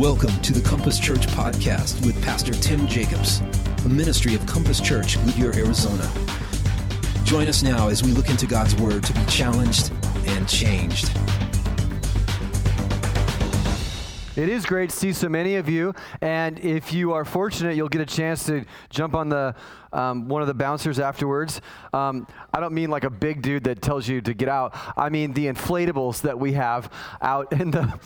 [0.00, 3.42] Welcome to the Compass Church podcast with Pastor Tim Jacobs,
[3.84, 6.10] a ministry of Compass Church, Goodyear, Arizona.
[7.24, 9.92] Join us now as we look into God's Word to be challenged
[10.24, 11.12] and changed.
[14.40, 17.90] It is great to see so many of you, and if you are fortunate, you'll
[17.90, 19.54] get a chance to jump on the
[19.92, 21.60] um, one of the bouncers afterwards.
[21.92, 24.74] Um, I don't mean like a big dude that tells you to get out.
[24.96, 28.00] I mean the inflatables that we have out in the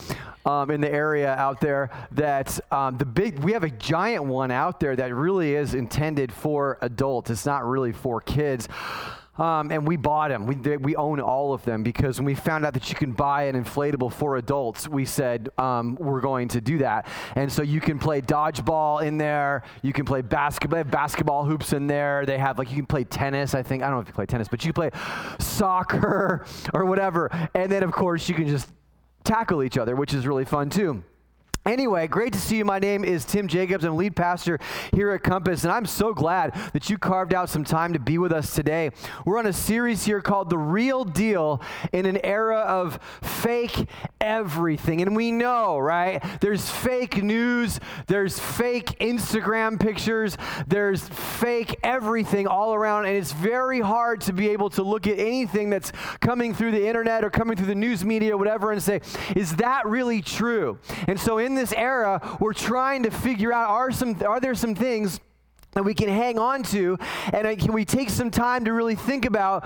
[0.45, 1.89] um, in the area out there.
[2.11, 6.33] That um, the big we have a giant one out there that really is intended
[6.33, 7.29] for adults.
[7.29, 8.67] It's not really for kids.
[9.37, 10.45] Um, and we bought them.
[10.45, 13.11] We, they, we own all of them because when we found out that you can
[13.11, 17.07] buy an inflatable for adults, we said um, we're going to do that.
[17.35, 19.63] And so you can play dodgeball in there.
[19.81, 20.75] You can play basketball.
[20.75, 22.25] They have basketball hoops in there.
[22.25, 23.53] They have like you can play tennis.
[23.53, 24.91] I think I don't know if you play tennis, but you play
[25.39, 27.29] soccer or whatever.
[27.53, 28.69] And then of course you can just
[29.23, 31.03] tackle each other, which is really fun too.
[31.65, 32.63] Anyway, great to see you.
[32.63, 33.83] My name is Tim Jacobs.
[33.83, 34.59] I'm lead pastor
[34.93, 38.19] here at Compass, and I'm so glad that you carved out some time to be
[38.19, 38.91] with us today.
[39.25, 43.89] We're on a series here called The Real Deal in an era of fake
[44.21, 45.01] everything.
[45.01, 46.23] And we know, right?
[46.39, 53.81] There's fake news, there's fake Instagram pictures, there's fake everything all around, and it's very
[53.81, 57.57] hard to be able to look at anything that's coming through the internet or coming
[57.57, 59.01] through the news media whatever and say,
[59.35, 60.77] is that really true?
[61.07, 64.75] And so in this era, we're trying to figure out are, some, are there some
[64.75, 65.19] things
[65.71, 66.97] that we can hang on to?
[67.33, 69.65] And can we take some time to really think about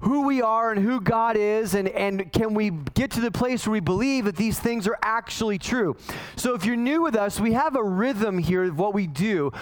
[0.00, 3.66] who we are and who God is, and, and can we get to the place
[3.66, 5.96] where we believe that these things are actually true?
[6.36, 9.52] So, if you're new with us, we have a rhythm here of what we do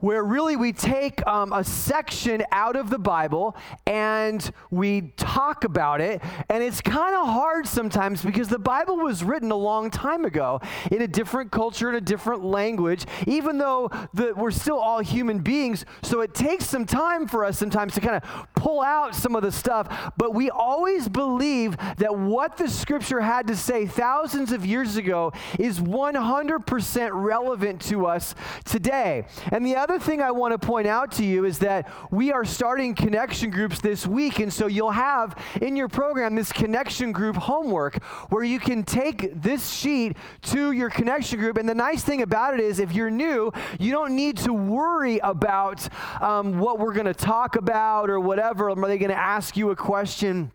[0.00, 6.00] where really we take um, a section out of the Bible and we talk about
[6.00, 6.22] it.
[6.48, 10.60] And it's kind of hard sometimes because the Bible was written a long time ago
[10.90, 15.40] in a different culture, in a different language, even though the, we're still all human
[15.40, 15.84] beings.
[16.02, 19.42] So it takes some time for us sometimes to kind of pull out some of
[19.42, 20.12] the stuff.
[20.16, 25.32] But we always believe that what the scripture had to say thousands of years ago
[25.58, 29.24] is 100% relevant to us today.
[29.50, 32.30] And the other other thing I want to point out to you is that we
[32.30, 34.38] are starting connection groups this week.
[34.38, 39.40] And so you'll have in your program this connection group homework where you can take
[39.40, 41.56] this sheet to your connection group.
[41.56, 43.50] And the nice thing about it is, if you're new,
[43.80, 45.88] you don't need to worry about
[46.20, 48.68] um, what we're going to talk about or whatever.
[48.68, 50.52] Are they going to ask you a question?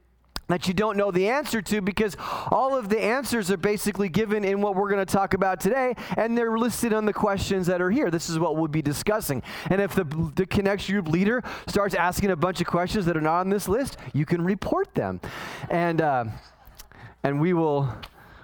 [0.53, 2.15] That you don't know the answer to because
[2.51, 5.95] all of the answers are basically given in what we're going to talk about today
[6.15, 8.11] and they're listed on the questions that are here.
[8.11, 9.41] This is what we'll be discussing.
[9.71, 10.03] And if the,
[10.35, 13.67] the connection group leader starts asking a bunch of questions that are not on this
[13.67, 15.19] list you can report them.
[15.71, 16.25] And uh,
[17.23, 17.89] and we will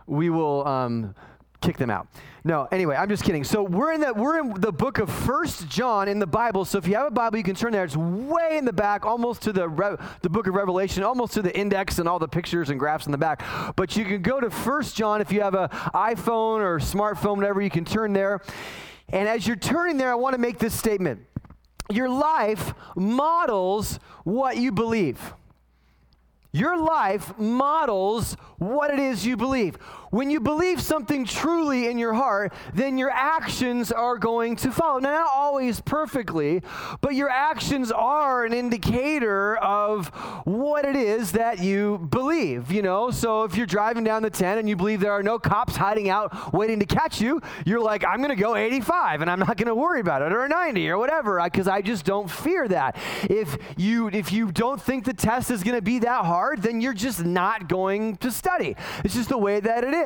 [0.07, 1.13] we will um,
[1.61, 2.07] kick them out.
[2.43, 3.43] No, anyway, I'm just kidding.
[3.43, 6.63] So we're in the we're in the book of First John in the Bible.
[6.63, 7.83] So if you have a Bible, you can turn there.
[7.83, 11.41] It's way in the back, almost to the Re- the book of Revelation, almost to
[11.41, 13.43] the index and all the pictures and graphs in the back.
[13.75, 17.61] But you can go to First John if you have an iPhone or smartphone, whatever.
[17.61, 18.41] You can turn there.
[19.09, 21.25] And as you're turning there, I want to make this statement.
[21.91, 25.33] Your life models what you believe.
[26.51, 29.77] Your life models what it is you believe.
[30.11, 34.99] When you believe something truly in your heart, then your actions are going to follow.
[34.99, 36.61] Now, not always perfectly,
[37.01, 40.07] but your actions are an indicator of
[40.45, 43.11] what it is that you believe, you know?
[43.11, 46.09] So if you're driving down the 10 and you believe there are no cops hiding
[46.09, 49.57] out waiting to catch you, you're like, I'm going to go 85 and I'm not
[49.57, 52.97] going to worry about it or 90 or whatever because I just don't fear that.
[53.23, 56.81] If you if you don't think the test is going to be that hard, then
[56.81, 58.75] you're just not going to study.
[59.03, 59.98] It's just the way that it is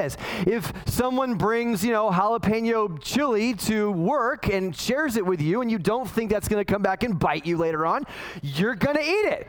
[0.47, 5.71] If someone brings, you know, jalapeno chili to work and shares it with you and
[5.71, 8.05] you don't think that's going to come back and bite you later on,
[8.41, 9.47] you're going to eat it.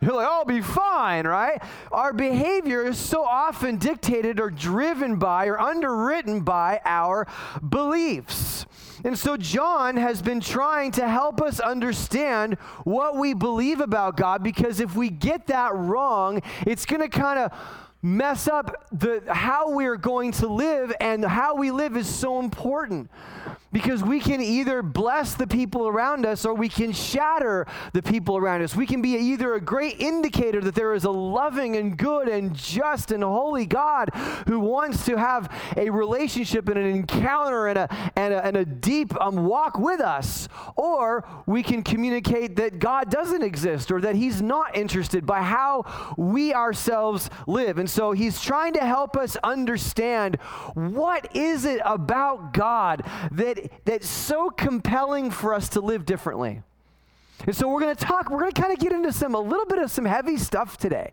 [0.00, 1.60] You're like, oh, I'll be fine, right?
[1.90, 7.26] Our behavior is so often dictated or driven by or underwritten by our
[7.68, 8.64] beliefs.
[9.04, 12.54] And so John has been trying to help us understand
[12.84, 17.38] what we believe about God because if we get that wrong, it's going to kind
[17.38, 17.52] of
[18.02, 23.10] mess up the how we're going to live and how we live is so important
[23.72, 28.36] because we can either bless the people around us or we can shatter the people
[28.36, 28.74] around us.
[28.74, 32.54] We can be either a great indicator that there is a loving and good and
[32.54, 34.10] just and holy God
[34.46, 38.64] who wants to have a relationship and an encounter and a, and a, and a
[38.64, 44.14] deep um, walk with us, or we can communicate that God doesn't exist or that
[44.14, 45.84] He's not interested by how
[46.16, 47.78] we ourselves live.
[47.78, 50.36] And so he's trying to help us understand
[50.74, 56.62] what is it about God that that's so compelling for us to live differently.
[57.46, 59.40] And so we're going to talk, we're going to kind of get into some, a
[59.40, 61.12] little bit of some heavy stuff today.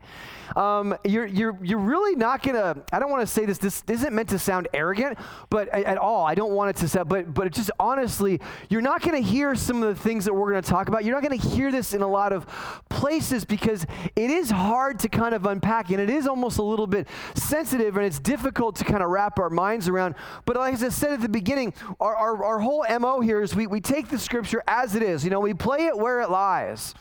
[0.56, 3.84] Um, you're, you're, you're really not going to, I don't want to say this, this
[3.88, 5.18] isn't meant to sound arrogant,
[5.50, 8.40] but at all, I don't want it to sound, but, but just honestly,
[8.70, 11.04] you're not going to hear some of the things that we're going to talk about.
[11.04, 12.46] You're not going to hear this in a lot of
[12.90, 13.86] places because
[14.16, 17.98] it is hard to kind of unpack and it is almost a little bit sensitive
[17.98, 20.16] and it's difficult to kind of wrap our minds around.
[20.46, 23.68] But like I said at the beginning, our, our, our whole MO here is we,
[23.68, 25.24] we take the scripture as it is.
[25.24, 26.94] You know, we play it where it lies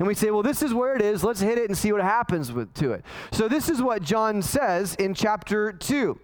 [0.00, 1.22] and we say, well, this is where it is.
[1.22, 3.04] Let's hit it and see what happens with, to it.
[3.32, 6.18] So, this is what John says in chapter 2.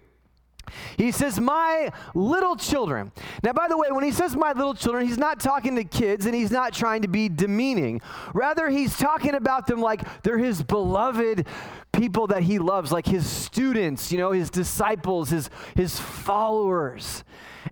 [0.97, 3.11] He says, My little children.
[3.43, 6.25] Now, by the way, when he says my little children, he's not talking to kids
[6.25, 8.01] and he's not trying to be demeaning.
[8.33, 11.45] Rather, he's talking about them like they're his beloved
[11.93, 17.23] people that he loves, like his students, you know, his disciples, his, his followers.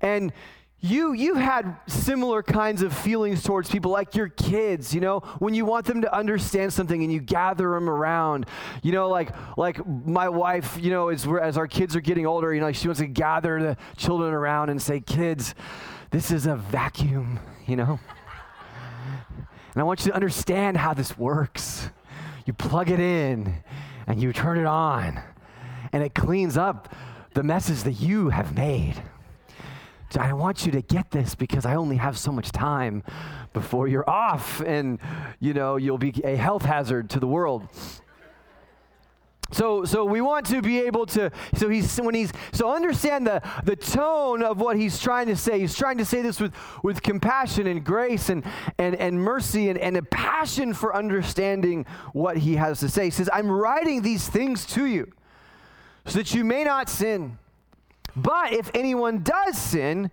[0.02, 0.32] And
[0.86, 5.20] you you had similar kinds of feelings towards people like your kids you know?
[5.40, 8.46] When you want them to understand something and you gather them around
[8.84, 12.54] you know like like my wife you know as, as our kids are getting older
[12.54, 15.56] you know she wants to gather the children around and say kids
[16.12, 18.00] this is a vacuum you know?
[19.74, 21.90] And i want you to understand how this works.
[22.46, 23.56] You plug it in
[24.08, 25.20] and you turn it on
[25.92, 26.94] and it cleans up
[27.34, 29.02] the messes that you have made
[30.18, 33.04] I want you to get this because I only have so much time
[33.54, 35.00] before you're off and
[35.40, 37.68] you know you'll be a health hazard to the world.
[39.52, 41.32] So, so we want to be able to.
[41.56, 45.60] So he's when he's so understand the the tone of what he's trying to say.
[45.60, 46.54] He's trying to say this with
[46.84, 48.44] with compassion and grace and
[48.80, 53.06] and and mercy and and a passion for understanding what he has to say.
[53.06, 55.12] He says, "I'm writing these things to you,
[56.06, 57.38] so that you may not sin."
[58.16, 60.12] But if anyone does sin,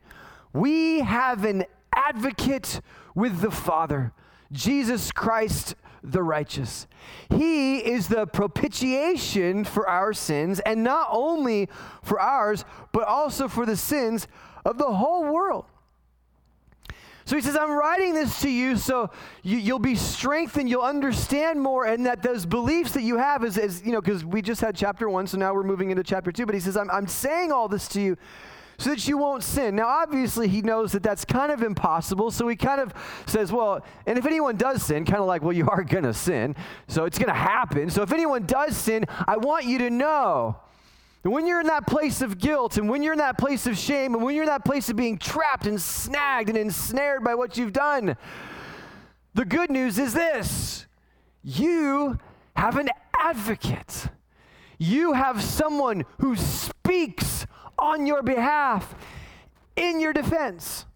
[0.52, 1.64] we have an
[1.94, 2.81] advocate
[3.14, 4.12] with the Father,
[4.50, 6.87] Jesus Christ the righteous.
[7.31, 11.69] He is the propitiation for our sins, and not only
[12.02, 14.26] for ours, but also for the sins
[14.64, 15.66] of the whole world.
[17.25, 19.11] So he says, I'm writing this to you so
[19.43, 23.57] you, will be strengthened, you'll understand more, and that those beliefs that you have is,
[23.59, 26.33] is you know, because we just had chapter one, so now we're moving into chapter
[26.33, 26.47] two.
[26.47, 28.17] But he says, I'm, I'm saying all this to you
[28.79, 29.77] so that you won't sin.
[29.77, 32.93] Now, obviously, he knows that that's kind of impossible, so he kind of
[33.27, 36.15] says, Well, and if anyone does sin, kind of like, Well, you are going to
[36.15, 36.57] sin,
[36.89, 37.91] so it's going to happen.
[37.91, 40.57] So if anyone does sin, I want you to know
[41.25, 43.79] and when you're in that place of guilt, and when you're in that place of
[43.79, 47.35] shame, and when you're in that place of being trapped and snagged and ensnared by
[47.35, 48.17] what you've done,
[49.35, 50.87] the good news is this
[51.43, 52.19] you
[52.57, 52.89] have an
[53.19, 54.09] advocate.
[54.79, 57.47] You have someone who speaks
[57.79, 58.95] on your behalf
[59.77, 60.87] in your defense.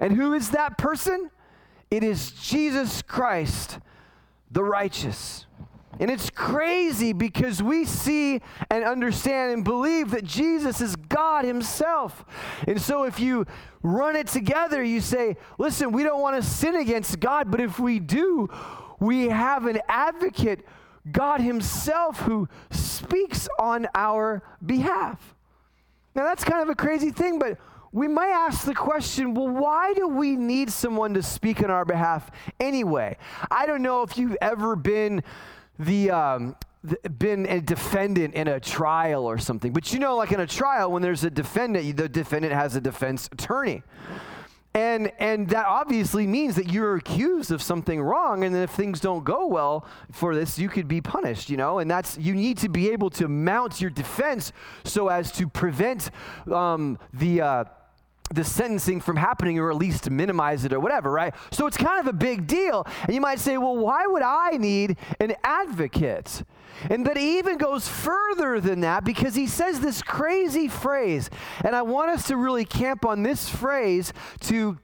[0.00, 1.30] And who is that person?
[1.90, 3.78] It is Jesus Christ,
[4.50, 5.46] the righteous.
[5.98, 8.40] And it's crazy because we see
[8.70, 12.24] and understand and believe that Jesus is God Himself.
[12.66, 13.46] And so if you
[13.82, 17.78] run it together, you say, listen, we don't want to sin against God, but if
[17.78, 18.48] we do,
[19.00, 20.64] we have an advocate,
[21.10, 25.34] God Himself, who speaks on our behalf.
[26.14, 27.58] Now that's kind of a crazy thing, but
[27.92, 31.84] we might ask the question well, why do we need someone to speak on our
[31.84, 33.16] behalf anyway?
[33.50, 35.22] I don't know if you've ever been
[35.80, 36.56] the, um,
[37.18, 39.72] been a defendant in a trial or something.
[39.72, 42.80] But you know, like in a trial, when there's a defendant, the defendant has a
[42.80, 43.82] defense attorney.
[44.72, 48.44] And, and that obviously means that you're accused of something wrong.
[48.44, 51.80] And then if things don't go well for this, you could be punished, you know?
[51.80, 54.52] And that's, you need to be able to mount your defense
[54.84, 56.10] so as to prevent
[56.50, 57.64] um, the, uh,
[58.32, 61.34] the sentencing from happening or at least to minimize it or whatever, right?
[61.50, 62.86] So it's kind of a big deal.
[63.04, 66.44] And you might say, well, why would I need an advocate?
[66.88, 71.28] And but he even goes further than that because he says this crazy phrase.
[71.64, 74.78] And I want us to really camp on this phrase to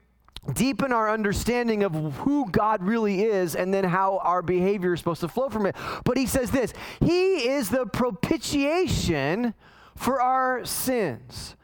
[0.53, 5.21] deepen our understanding of who God really is and then how our behavior is supposed
[5.21, 5.77] to flow from it.
[6.05, 9.55] But he says this He is the propitiation
[9.95, 11.57] for our sins.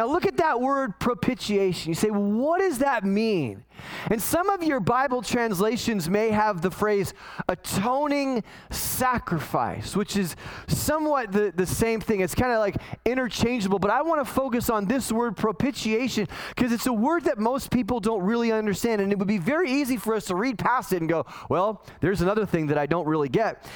[0.00, 1.90] Now, look at that word propitiation.
[1.90, 3.64] You say, what does that mean?
[4.10, 7.12] And some of your Bible translations may have the phrase
[7.50, 10.36] atoning sacrifice, which is
[10.68, 12.20] somewhat the, the same thing.
[12.20, 16.72] It's kind of like interchangeable, but I want to focus on this word propitiation because
[16.72, 19.02] it's a word that most people don't really understand.
[19.02, 21.84] And it would be very easy for us to read past it and go, well,
[22.00, 23.66] there's another thing that I don't really get.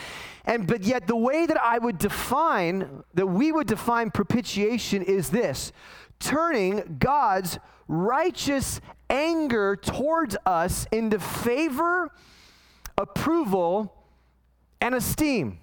[0.46, 5.30] And but yet the way that I would define that we would define propitiation is
[5.30, 5.72] this
[6.18, 8.80] turning God's righteous
[9.10, 12.10] anger towards us into favor,
[12.96, 13.94] approval,
[14.80, 15.58] and esteem.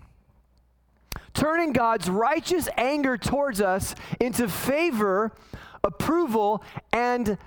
[1.33, 5.31] Turning God's righteous anger towards us into favor,
[5.83, 7.37] approval, and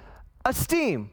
[0.45, 1.11] esteem.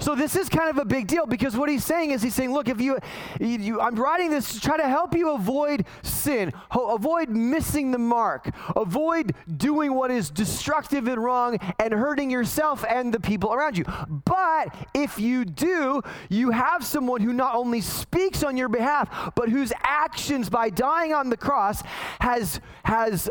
[0.00, 2.52] So this is kind of a big deal because what he's saying is he's saying,
[2.52, 2.98] look, if you,
[3.38, 7.98] you I'm writing this to try to help you avoid sin, ho- avoid missing the
[7.98, 13.76] mark, avoid doing what is destructive and wrong and hurting yourself and the people around
[13.76, 13.84] you.
[14.24, 19.50] But if you do, you have someone who not only speaks on your behalf, but
[19.50, 21.82] whose actions by dying on the cross
[22.20, 23.28] has has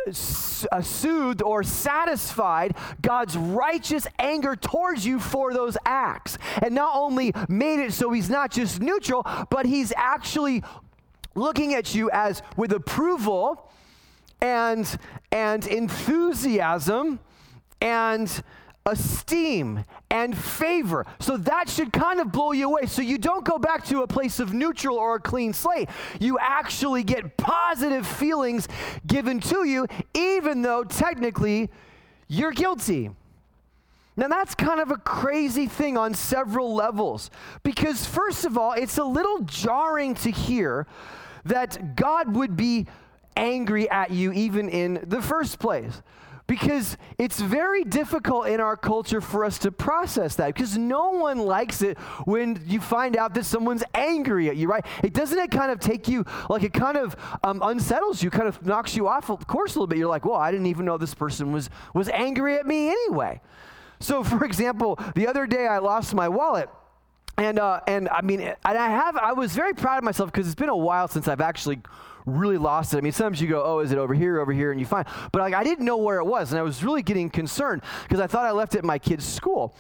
[0.71, 7.33] uh, soothed or satisfied God's righteous anger towards you for those acts and not only
[7.47, 10.63] made it so he's not just neutral, but he's actually
[11.35, 13.71] looking at you as with approval
[14.41, 14.97] and
[15.31, 17.19] and enthusiasm
[17.81, 18.43] and
[18.85, 21.05] esteem and favor.
[21.19, 22.85] So that should kind of blow you away.
[22.87, 25.89] So you don't go back to a place of neutral or a clean slate.
[26.19, 28.67] You actually get positive feelings
[29.05, 31.69] given to you, even though technically
[32.27, 33.11] you're guilty.
[34.19, 37.31] Now, that's kind of a crazy thing on several levels
[37.63, 40.87] because, first of all, it's a little jarring to hear
[41.45, 42.87] that God would be
[43.37, 46.01] angry at you even in the first place.
[46.47, 51.37] Because it's very difficult in our culture for us to process that because no one
[51.37, 54.85] likes it when you find out that someone's angry at you, right?
[55.01, 58.49] It doesn't it kind of take you, like it kind of um, unsettles you, kind
[58.49, 59.97] of knocks you off of course a little bit.
[59.97, 63.39] You're like, well, I didn't even know this person was, was angry at me anyway.
[63.99, 66.69] So, for example, the other day I lost my wallet.
[67.37, 70.45] And, uh, and I mean, and I have, I was very proud of myself because
[70.45, 71.79] it's been a while since I've actually
[72.25, 72.97] really lost it.
[72.97, 75.07] I mean, sometimes you go, oh, is it over here, over here, and you find.
[75.31, 78.19] But like, I didn't know where it was, and I was really getting concerned because
[78.19, 79.73] I thought I left it at my kid's school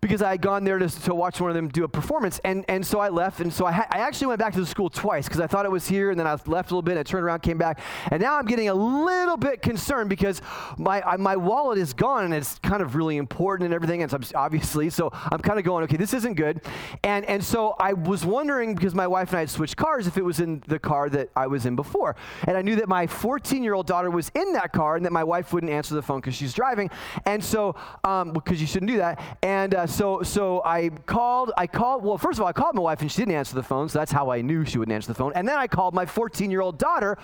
[0.00, 2.40] because I had gone there to, to watch one of them do a performance.
[2.44, 3.40] And, and so I left.
[3.40, 5.64] And so I, ha- I actually went back to the school twice because I thought
[5.64, 6.10] it was here.
[6.10, 6.92] And then I left a little bit.
[6.92, 7.80] And I turned around, came back.
[8.10, 10.40] And now I'm getting a little bit concerned because
[10.76, 14.02] my, I, my wallet is gone and it's kind of really important and everything.
[14.02, 16.60] And so obviously, so I'm kind of going, okay, this isn't good.
[17.02, 20.16] And, and so I was wondering because my wife and I had switched cars if
[20.16, 22.14] it was in the car that I was in before.
[22.44, 25.12] And I knew that my 14 year old daughter was in that car and that
[25.12, 26.88] my wife wouldn't answer the phone because she's driving.
[27.26, 27.74] And so,
[28.04, 29.20] um, because you shouldn't do that.
[29.42, 32.82] And uh, so, so I called, I called, well, first of all, I called my
[32.82, 35.08] wife and she didn't answer the phone, so that's how I knew she wouldn't answer
[35.08, 35.32] the phone.
[35.34, 37.16] And then I called my 14 year old daughter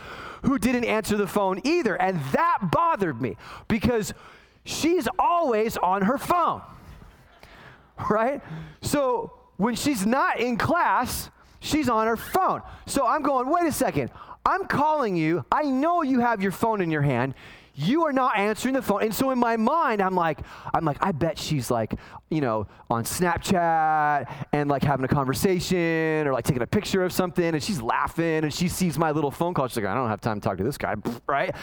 [0.42, 1.94] who didn't answer the phone either.
[2.00, 3.36] And that bothered me
[3.68, 4.14] because
[4.64, 6.62] she's always on her phone,
[8.10, 8.40] right?
[8.80, 11.30] So when she's not in class,
[11.60, 12.62] she's on her phone.
[12.86, 14.10] So I'm going, wait a second.
[14.46, 15.44] I'm calling you.
[15.52, 17.34] I know you have your phone in your hand
[17.74, 19.02] you are not answering the phone.
[19.02, 20.38] And so in my mind, I'm like,
[20.72, 21.94] I'm like, I bet she's like,
[22.30, 27.12] you know, on Snapchat and like having a conversation or like taking a picture of
[27.12, 29.66] something and she's laughing and she sees my little phone call.
[29.66, 30.94] She's like, I don't have time to talk to this guy,
[31.26, 31.54] right?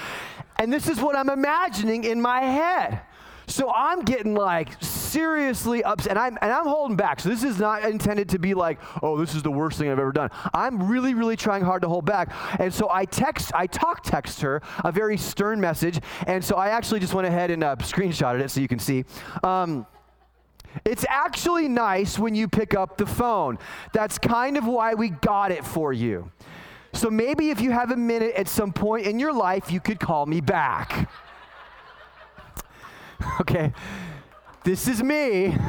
[0.57, 3.01] And this is what I'm imagining in my head.
[3.47, 7.19] So I'm getting like seriously upset, and I'm, and I'm holding back.
[7.19, 9.99] So this is not intended to be like, oh, this is the worst thing I've
[9.99, 10.29] ever done.
[10.53, 12.33] I'm really, really trying hard to hold back.
[12.59, 16.69] And so I text, I talk text her a very stern message, and so I
[16.69, 19.05] actually just went ahead and uh, screenshotted it so you can see.
[19.43, 19.85] Um,
[20.85, 23.57] it's actually nice when you pick up the phone.
[23.93, 26.31] That's kind of why we got it for you.
[26.93, 29.99] So maybe if you have a minute at some point in your life, you could
[29.99, 31.09] call me back.
[33.41, 33.73] okay?
[34.63, 35.55] This is me.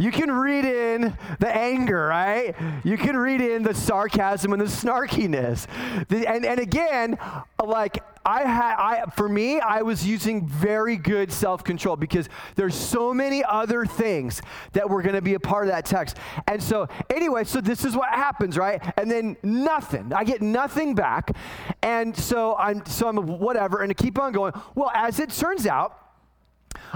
[0.00, 2.56] You can read in the anger, right?
[2.84, 5.66] You can read in the sarcasm and the snarkiness.
[6.08, 7.18] The, and, and again,
[7.62, 12.74] like I had, I, for me, I was using very good self control because there's
[12.74, 16.16] so many other things that were going to be a part of that text.
[16.48, 18.82] And so, anyway, so this is what happens, right?
[18.96, 20.12] And then nothing.
[20.12, 21.36] I get nothing back.
[21.82, 24.52] And so I'm, so I'm whatever, and to keep on going.
[24.74, 26.09] Well, as it turns out,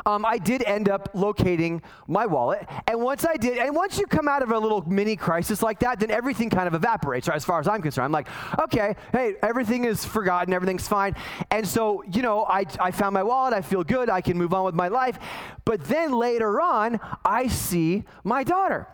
[0.07, 2.67] um, I did end up locating my wallet.
[2.87, 5.81] And once I did, and once you come out of a little mini crisis like
[5.81, 7.37] that, then everything kind of evaporates, right?
[7.37, 8.29] As far as I'm concerned, I'm like,
[8.61, 11.15] okay, hey, everything is forgotten, everything's fine.
[11.51, 14.55] And so, you know, I, I found my wallet, I feel good, I can move
[14.55, 15.19] on with my life.
[15.65, 18.89] But then later on, I see my daughter.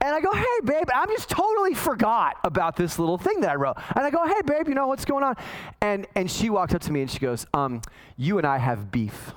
[0.00, 3.54] And I go, hey, babe, I'm just totally forgot about this little thing that I
[3.54, 3.76] wrote.
[3.94, 5.36] And I go, hey, babe, you know what's going on?
[5.80, 7.80] And, and she walks up to me and she goes, um,
[8.16, 9.32] you and I have beef.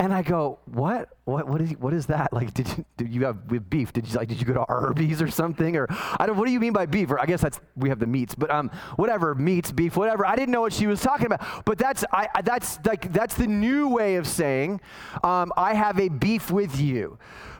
[0.00, 1.08] And I go, what?
[1.24, 1.48] What?
[1.48, 1.72] What is?
[1.72, 2.32] What is that?
[2.32, 3.92] Like, did you, did you have with beef?
[3.92, 4.28] Did you like?
[4.28, 5.76] Did you go to Arby's or something?
[5.76, 6.36] Or I don't.
[6.36, 7.10] What do you mean by beef?
[7.10, 10.24] Or I guess that's we have the meats, but um, whatever meats, beef, whatever.
[10.24, 11.64] I didn't know what she was talking about.
[11.64, 12.28] But that's I.
[12.44, 14.80] That's like that's the new way of saying,
[15.24, 17.18] um, I have a beef with you.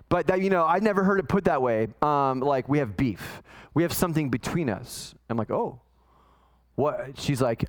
[0.09, 1.89] But that you know, I never heard it put that way.
[2.03, 3.43] Um, like we have beef.
[3.75, 5.15] We have something between us.
[5.29, 5.81] I'm like, oh,
[6.77, 7.19] what?
[7.19, 7.65] She's like,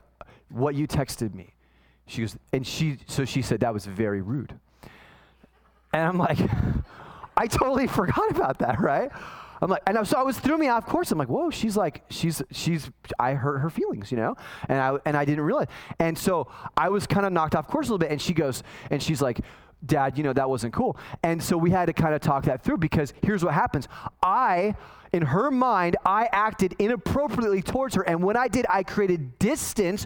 [0.49, 1.53] what you texted me.
[2.09, 4.53] She goes, and she, so she said that was very rude.
[5.93, 6.39] And I'm like,
[7.37, 9.11] I totally forgot about that, right?
[9.61, 11.11] I'm like, and I, so I was threw me off course.
[11.11, 12.89] I'm like, whoa, she's like, she's, she's,
[13.19, 14.35] I hurt her feelings, you know?
[14.67, 15.67] And I, and I didn't realize.
[15.99, 16.47] And so
[16.77, 18.11] I was kind of knocked off course a little bit.
[18.11, 19.41] And she goes, and she's like,
[19.85, 20.97] Dad, you know, that wasn't cool.
[21.23, 23.87] And so we had to kind of talk that through because here's what happens.
[24.23, 24.75] I,
[25.11, 28.03] in her mind, I acted inappropriately towards her.
[28.03, 30.05] And when I did, I created distance,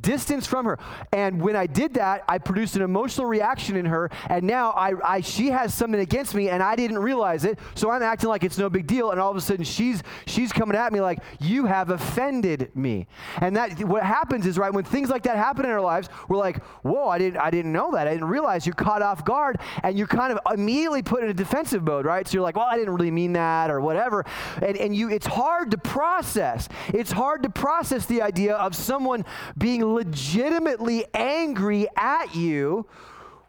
[0.00, 0.78] distance from her.
[1.12, 4.10] And when I did that, I produced an emotional reaction in her.
[4.28, 7.58] And now I, I, she has something against me and I didn't realize it.
[7.74, 9.10] So I'm acting like it's no big deal.
[9.10, 13.06] And all of a sudden she's, she's coming at me like, you have offended me.
[13.40, 16.36] And that, what happens is, right, when things like that happen in our lives, we're
[16.36, 18.06] like, whoa, I didn't, I didn't know that.
[18.06, 21.34] I didn't realize you're caught off guard and you're kind of immediately put in a
[21.34, 22.26] defensive mode, right?
[22.26, 24.24] So you're like, well, I didn't really mean that or whatever
[24.62, 29.24] and, and you it's hard to process it's hard to process the idea of someone
[29.56, 32.86] being legitimately angry at you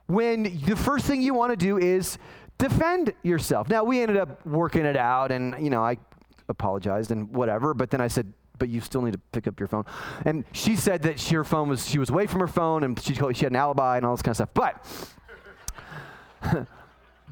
[0.08, 2.18] when the first thing you want to do is
[2.58, 5.98] defend yourself now we ended up working it out and you know i
[6.50, 9.68] apologized and whatever but then i said but you still need to pick up your
[9.68, 9.86] phone.
[10.26, 13.00] And she said that she, her phone was, she was away from her phone and
[13.02, 14.50] she, she had an alibi and all this kind of stuff.
[14.54, 16.68] But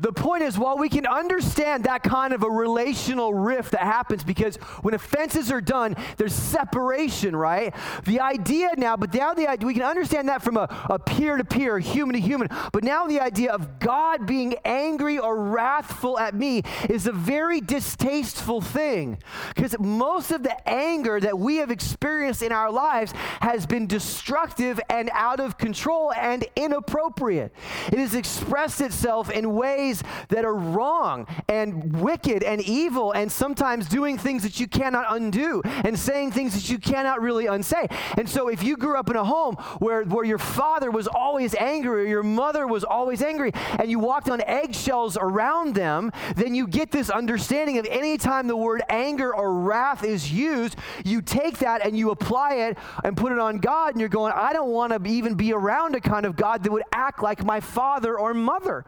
[0.01, 4.24] the point is, while we can understand that kind of a relational rift that happens
[4.24, 7.74] because when offenses are done, there's separation, right?
[8.05, 11.46] The idea now, but now the idea, we can understand that from a peer to
[11.46, 12.50] peer, human to human.
[12.72, 17.62] But now the idea of God being angry or wrathful at me is a very
[17.62, 19.20] distasteful thing
[19.53, 24.79] because most of the anger that we have experienced in our lives has been destructive
[24.89, 27.53] and out of control and inappropriate.
[27.88, 33.32] It has expressed itself in ways ways that are wrong and wicked and evil and
[33.32, 37.88] sometimes doing things that you cannot undo and saying things that you cannot really unsay.
[38.18, 41.56] And so if you grew up in a home where, where your father was always
[41.56, 46.56] angry or your mother was always angry and you walked on eggshells around them, then
[46.56, 51.60] you get this understanding of anytime the word anger or wrath is used, you take
[51.60, 54.70] that and you apply it and put it on God and you're going, I don't
[54.70, 58.18] want to even be around a kind of God that would act like my father
[58.18, 58.86] or mother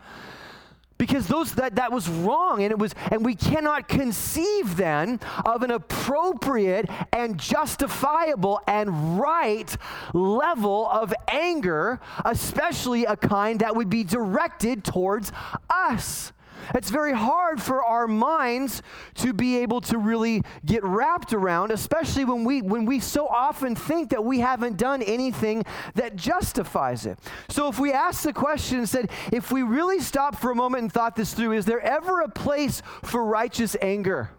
[0.97, 5.63] because those that, that was wrong and it was and we cannot conceive then of
[5.63, 9.75] an appropriate and justifiable and right
[10.13, 15.31] level of anger especially a kind that would be directed towards
[15.69, 16.31] us
[16.75, 18.81] it's very hard for our minds
[19.15, 23.75] to be able to really get wrapped around, especially when we when we so often
[23.75, 25.63] think that we haven't done anything
[25.95, 27.19] that justifies it.
[27.49, 30.83] So if we ask the question and said, if we really stopped for a moment
[30.83, 34.31] and thought this through, is there ever a place for righteous anger?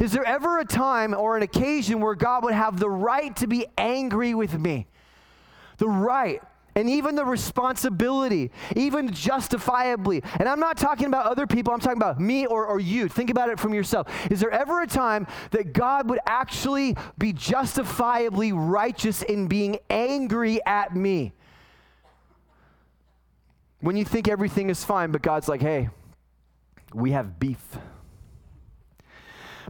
[0.00, 3.46] Is there ever a time or an occasion where God would have the right to
[3.46, 4.86] be angry with me?
[5.78, 6.42] The right
[6.76, 10.22] and even the responsibility, even justifiably.
[10.38, 13.08] And I'm not talking about other people, I'm talking about me or, or you.
[13.08, 14.08] Think about it from yourself.
[14.30, 20.60] Is there ever a time that God would actually be justifiably righteous in being angry
[20.66, 21.32] at me?
[23.80, 25.88] When you think everything is fine, but God's like, hey,
[26.92, 27.78] we have beef.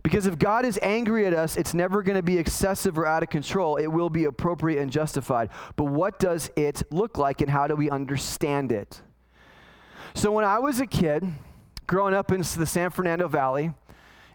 [0.06, 3.24] Because if God is angry at us, it's never going to be excessive or out
[3.24, 3.74] of control.
[3.74, 5.50] It will be appropriate and justified.
[5.74, 9.02] But what does it look like and how do we understand it?
[10.14, 11.24] So when I was a kid,
[11.88, 13.72] growing up in the San Fernando Valley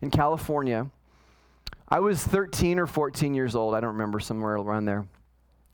[0.01, 0.91] in California,
[1.88, 3.73] I was 13 or 14 years old.
[3.73, 5.05] I don't remember, somewhere around there.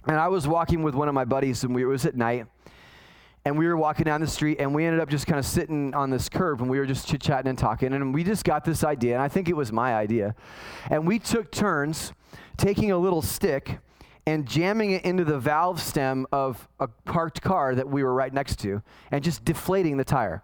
[0.05, 2.45] And I was walking with one of my buddies, and we, it was at night
[3.47, 5.95] and we were walking down the street and we ended up just kind of sitting
[5.95, 8.65] on this curb and we were just chit chatting and talking and we just got
[8.65, 10.35] this idea and i think it was my idea.
[10.89, 12.11] And we took turns
[12.57, 13.79] taking a little stick
[14.25, 18.33] and jamming it into the valve stem of a parked car that we were right
[18.33, 18.81] next to
[19.11, 20.43] and just deflating the tire.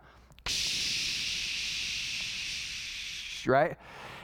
[3.45, 3.75] Right?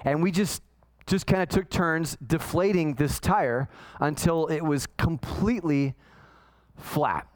[0.06, 0.64] And we just
[1.06, 3.68] just kind of took turns deflating this tire
[4.00, 5.96] until it was completely
[6.78, 7.28] flat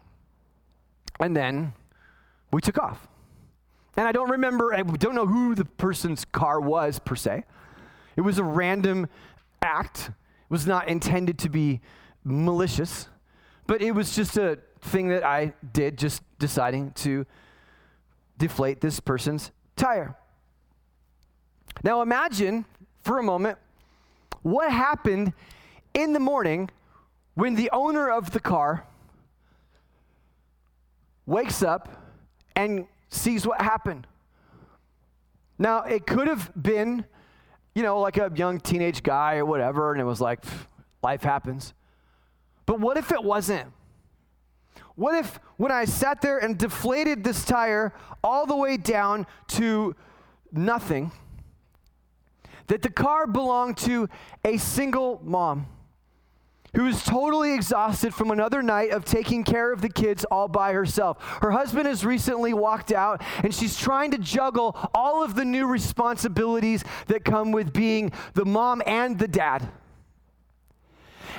[1.20, 1.72] and then
[2.52, 3.08] we took off.
[3.96, 7.44] And I don't remember, I don't know who the person's car was per se.
[8.16, 9.08] It was a random
[9.62, 11.80] act, it was not intended to be
[12.24, 13.08] malicious,
[13.66, 17.26] but it was just a thing that I did, just deciding to
[18.38, 20.16] deflate this person's tire.
[21.82, 22.64] Now imagine
[23.02, 23.58] for a moment
[24.42, 25.32] what happened
[25.94, 26.70] in the morning
[27.34, 28.86] when the owner of the car
[31.26, 31.88] wakes up
[32.56, 34.06] and sees what happened.
[35.58, 37.04] Now, it could have been,
[37.74, 40.44] you know, like a young teenage guy or whatever, and it was like,
[41.02, 41.74] life happens.
[42.66, 43.72] But what if it wasn't?
[44.96, 49.94] What if when I sat there and deflated this tire all the way down to
[50.52, 51.12] nothing,
[52.68, 54.08] that the car belonged to
[54.44, 55.66] a single mom?
[56.76, 60.72] Who is totally exhausted from another night of taking care of the kids all by
[60.72, 61.22] herself.
[61.40, 65.66] Her husband has recently walked out, and she's trying to juggle all of the new
[65.66, 69.68] responsibilities that come with being the mom and the dad.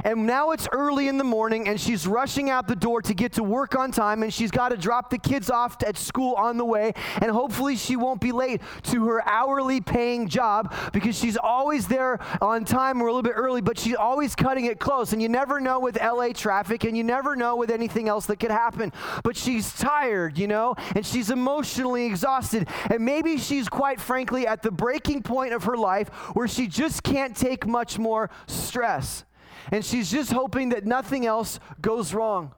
[0.05, 3.33] And now it's early in the morning, and she's rushing out the door to get
[3.33, 6.57] to work on time, and she's got to drop the kids off at school on
[6.57, 6.93] the way.
[7.19, 12.19] And hopefully, she won't be late to her hourly paying job because she's always there
[12.39, 15.11] on time or a little bit early, but she's always cutting it close.
[15.11, 18.39] And you never know with LA traffic, and you never know with anything else that
[18.39, 18.93] could happen.
[19.23, 22.67] But she's tired, you know, and she's emotionally exhausted.
[22.91, 27.01] And maybe she's quite frankly at the breaking point of her life where she just
[27.01, 29.25] can't take much more stress
[29.71, 32.53] and she's just hoping that nothing else goes wrong.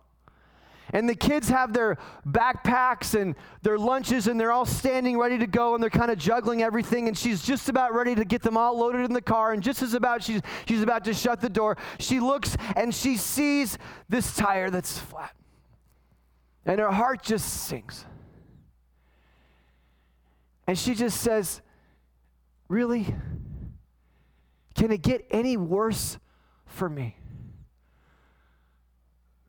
[0.94, 5.48] And the kids have their backpacks and their lunches, and they're all standing ready to
[5.48, 7.10] go, and they're kind of juggling everything.
[7.10, 9.52] And she's just about ready to get them all loaded in the car.
[9.52, 13.18] And just as about she's, she's about to shut the door, she looks and she
[13.18, 15.36] sees this tire that's flat.
[16.66, 18.06] And her heart just sinks.
[20.68, 21.62] And she just says,
[22.70, 23.14] Really?
[24.76, 26.18] Can it get any worse
[26.78, 27.18] for me.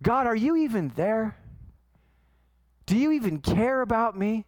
[0.03, 1.37] God, are you even there?
[2.87, 4.47] Do you even care about me?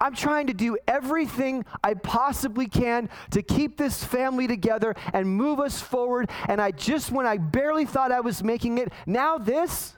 [0.00, 5.60] I'm trying to do everything I possibly can to keep this family together and move
[5.60, 6.28] us forward.
[6.48, 9.94] And I just, when I barely thought I was making it, now this?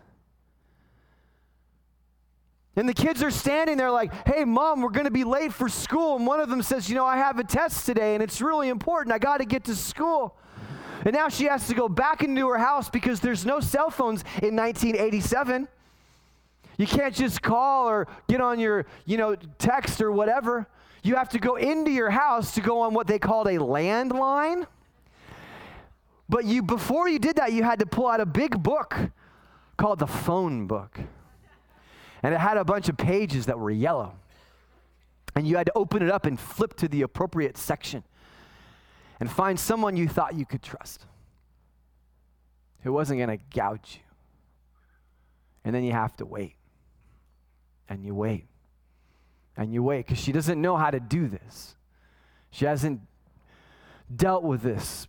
[2.77, 5.71] And the kids are standing there like, hey, mom, we're going to be late for
[5.71, 6.17] school.
[6.17, 8.69] And one of them says, you know, I have a test today and it's really
[8.69, 9.15] important.
[9.15, 10.37] I got to get to school.
[11.05, 14.23] And now she has to go back into her house because there's no cell phones
[14.43, 15.69] in 1987.
[16.77, 20.67] You can't just call or get on your, you know, text or whatever.
[21.03, 24.67] You have to go into your house to go on what they called a landline.
[26.29, 28.97] But you before you did that, you had to pull out a big book
[29.77, 30.99] called the phone book.
[32.23, 34.15] And it had a bunch of pages that were yellow.
[35.37, 38.03] And you had to open it up and flip to the appropriate section
[39.21, 41.07] and find someone you thought you could trust
[42.83, 44.01] who wasn't going to gouge you.
[45.65, 46.57] And then you have to wait.
[47.89, 48.47] And you wait.
[49.57, 51.77] And you wait because she doesn't know how to do this.
[52.51, 53.01] She hasn't
[54.15, 55.09] dealt with this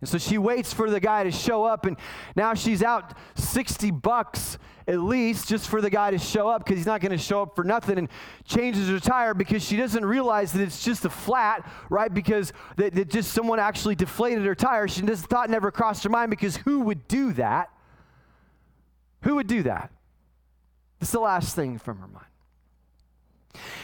[0.00, 1.96] and so she waits for the guy to show up, and
[2.36, 4.58] now she's out 60 bucks
[4.88, 7.42] at least just for the guy to show up because he's not going to show
[7.42, 8.08] up for nothing and
[8.44, 12.12] changes her tire because she doesn't realize that it's just a flat, right?
[12.12, 14.88] Because that, that just someone actually deflated her tire.
[14.88, 17.68] She just thought never crossed her mind because who would do that?
[19.24, 19.90] Who would do that?
[21.00, 22.27] That's the last thing from her mind.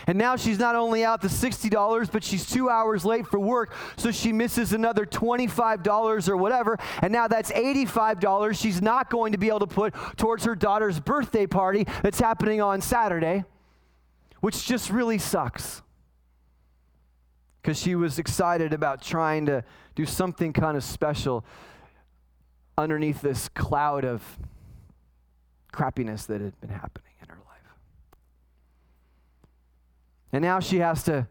[0.06, 3.74] And now she's not only out the $60, but she's two hours late for work,
[3.96, 6.78] so she misses another $25 or whatever.
[7.02, 11.00] And now that's $85 she's not going to be able to put towards her daughter's
[11.00, 13.44] birthday party that's happening on Saturday,
[14.40, 15.82] which just really sucks.
[17.62, 21.44] Because she was excited about trying to do something kind of special
[22.76, 24.22] underneath this cloud of
[25.72, 27.03] crappiness that had been happening.
[30.34, 31.28] And now she has to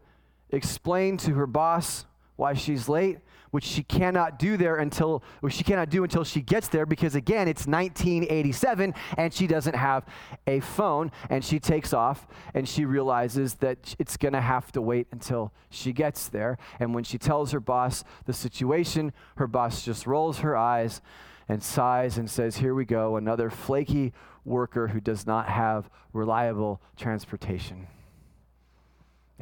[0.48, 3.18] explain to her boss why she's late,
[3.50, 7.14] which she cannot do there until which she cannot do until she gets there because
[7.14, 10.06] again it's 1987 and she doesn't have
[10.46, 11.12] a phone.
[11.28, 15.52] And she takes off and she realizes that it's going to have to wait until
[15.68, 16.56] she gets there.
[16.80, 21.02] And when she tells her boss the situation her boss just rolls her eyes
[21.46, 24.14] and sighs and says here we go another flaky
[24.46, 27.86] worker who does not have reliable transportation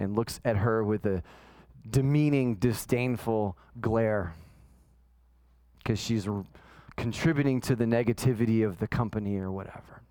[0.03, 1.23] and looks at her with a
[1.89, 4.35] demeaning, disdainful glare
[5.79, 6.45] because she's r-
[6.97, 10.03] contributing to the negativity of the company or whatever.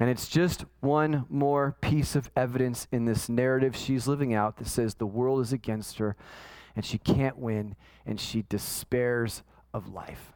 [0.00, 4.68] And it's just one more piece of evidence in this narrative she's living out that
[4.68, 6.14] says the world is against her
[6.76, 7.74] and she can't win
[8.06, 9.42] and she despairs
[9.74, 10.32] of life.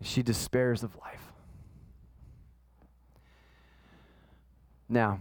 [0.00, 1.25] She despairs of life.
[4.88, 5.20] Now,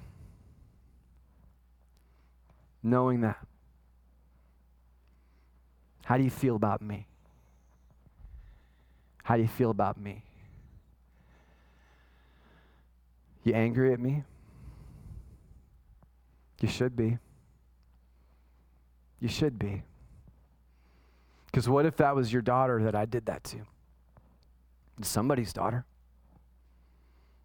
[2.84, 3.38] knowing that,
[6.06, 7.08] how do you feel about me?
[9.24, 10.24] How do you feel about me?
[13.44, 14.24] You angry at me?
[16.62, 17.18] You should be.
[19.20, 19.84] You should be.
[21.48, 23.58] Because what if that was your daughter that I did that to?
[25.02, 25.86] Somebody's daughter.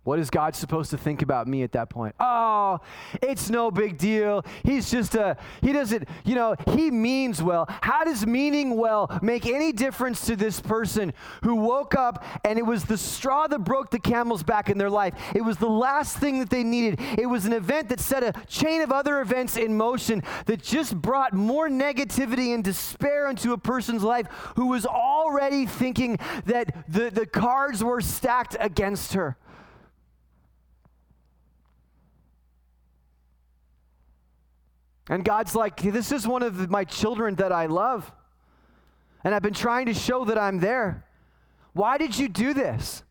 [0.03, 2.15] What is God supposed to think about me at that point?
[2.19, 2.81] Oh,
[3.23, 4.47] it's no big deal.
[4.65, 7.67] He's just a, he doesn't, you know, he means well.
[7.69, 12.65] How does meaning well make any difference to this person who woke up and it
[12.65, 15.13] was the straw that broke the camel's back in their life?
[15.35, 16.99] It was the last thing that they needed.
[17.19, 20.97] It was an event that set a chain of other events in motion that just
[20.97, 27.11] brought more negativity and despair into a person's life who was already thinking that the,
[27.11, 29.37] the cards were stacked against her.
[35.11, 38.11] And God's like, This is one of my children that I love.
[39.23, 41.05] And I've been trying to show that I'm there.
[41.75, 43.03] Why did you do this?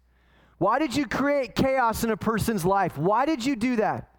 [0.57, 2.97] Why did you create chaos in a person's life?
[2.97, 4.09] Why did you do that?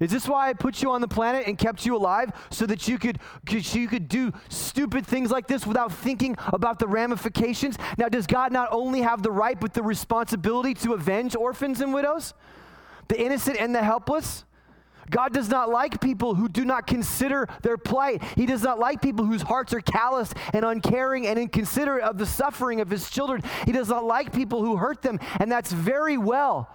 [0.00, 2.88] Is this why I put you on the planet and kept you alive so that
[2.88, 7.78] you could, you could do stupid things like this without thinking about the ramifications?
[7.96, 11.94] Now, does God not only have the right but the responsibility to avenge orphans and
[11.94, 12.34] widows,
[13.08, 14.44] the innocent and the helpless?
[15.10, 18.22] God does not like people who do not consider their plight.
[18.36, 22.26] He does not like people whose hearts are calloused and uncaring and inconsiderate of the
[22.26, 23.42] suffering of his children.
[23.66, 26.70] He does not like people who hurt them, and that's very well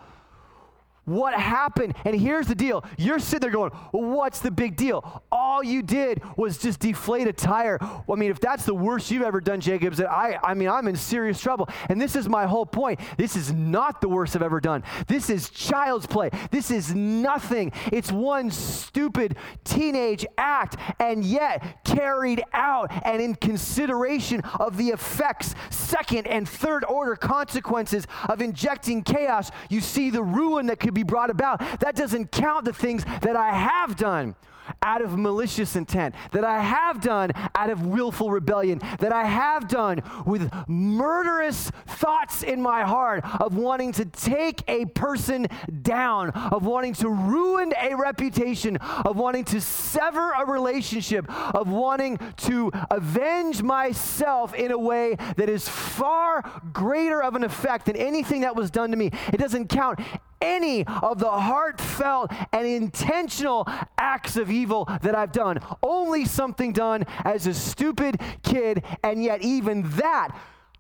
[1.08, 1.96] what happened.
[2.06, 5.24] And here's the deal you're sitting there going, What's the big deal?
[5.32, 7.80] All you did was just deflate a tire.
[7.82, 10.96] I mean, if that's the worst you've ever done, Jacobs, I, I mean, I'm in
[10.96, 11.70] serious trouble.
[11.90, 13.00] And this is my whole point.
[13.18, 14.84] This is not the worst I've ever done.
[15.08, 16.30] This is child's play.
[16.52, 17.72] This is nothing.
[17.92, 25.56] It's one stupid teenage act, and yet carried out and in consideration of the effects,
[25.70, 31.04] second and third order consequences of injecting chaos, you see the ruin that could be
[31.04, 31.60] brought about.
[31.80, 34.36] That doesn't count the things that I have done
[34.82, 39.68] out of malicious intent, that I have done out of willful rebellion, that I have
[39.68, 45.48] done with murderous thoughts in my heart of wanting to take a person
[45.84, 52.18] down, of wanting to ruin a reputation, of wanting to sever a relationship, of wanting
[52.38, 58.42] to avenge myself in a way that is far greater of an effect than anything
[58.42, 59.12] that was done to me.
[59.32, 60.00] It doesn't count
[60.42, 65.60] any of the heartfelt and intentional acts of evil that I've done.
[65.82, 70.38] Only something done as a stupid kid, and yet, even that.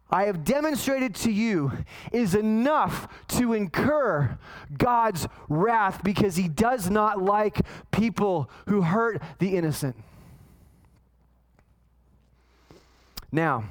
[0.09, 1.71] I have demonstrated to you
[2.13, 4.37] is enough to incur
[4.77, 9.97] God's wrath because He does not like people who hurt the innocent.
[13.31, 13.65] Now,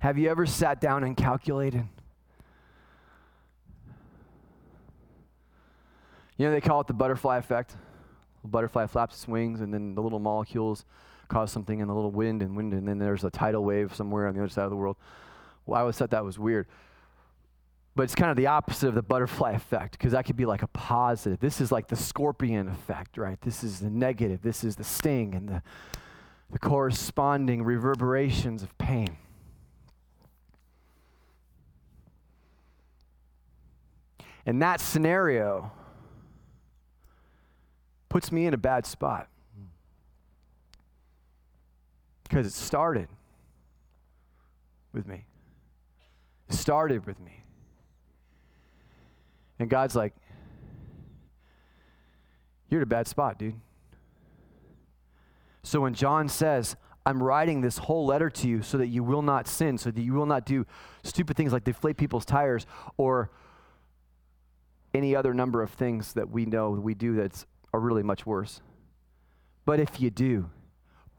[0.00, 1.86] Have you ever sat down and calculated?
[6.38, 7.76] You know, they call it the butterfly effect.
[8.40, 10.86] The butterfly flaps its wings, and then the little molecules
[11.28, 14.26] cause something in the little wind and wind, and then there's a tidal wave somewhere
[14.26, 14.96] on the other side of the world.
[15.66, 16.66] Well, I always thought that was weird.
[17.94, 20.62] But it's kind of the opposite of the butterfly effect because that could be like
[20.62, 21.40] a positive.
[21.40, 23.38] This is like the scorpion effect, right?
[23.42, 24.40] This is the negative.
[24.40, 25.62] This is the sting and the,
[26.50, 29.18] the corresponding reverberations of pain.
[34.46, 35.72] And that scenario
[38.08, 39.28] puts me in a bad spot.
[42.24, 43.08] Because it started
[44.92, 45.24] with me.
[46.48, 47.44] It started with me.
[49.58, 50.14] And God's like,
[52.68, 53.60] You're in a bad spot, dude.
[55.62, 59.22] So when John says, I'm writing this whole letter to you so that you will
[59.22, 60.66] not sin, so that you will not do
[61.02, 63.30] stupid things like deflate people's tires or
[64.94, 68.60] any other number of things that we know we do that's are really much worse.
[69.64, 70.50] But if you do,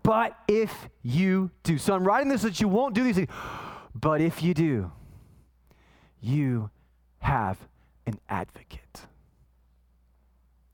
[0.03, 1.77] but if you do.
[1.77, 3.29] So I'm writing this that you won't do these things.
[3.93, 4.91] But if you do,
[6.19, 6.69] you
[7.19, 7.57] have
[8.05, 9.01] an advocate.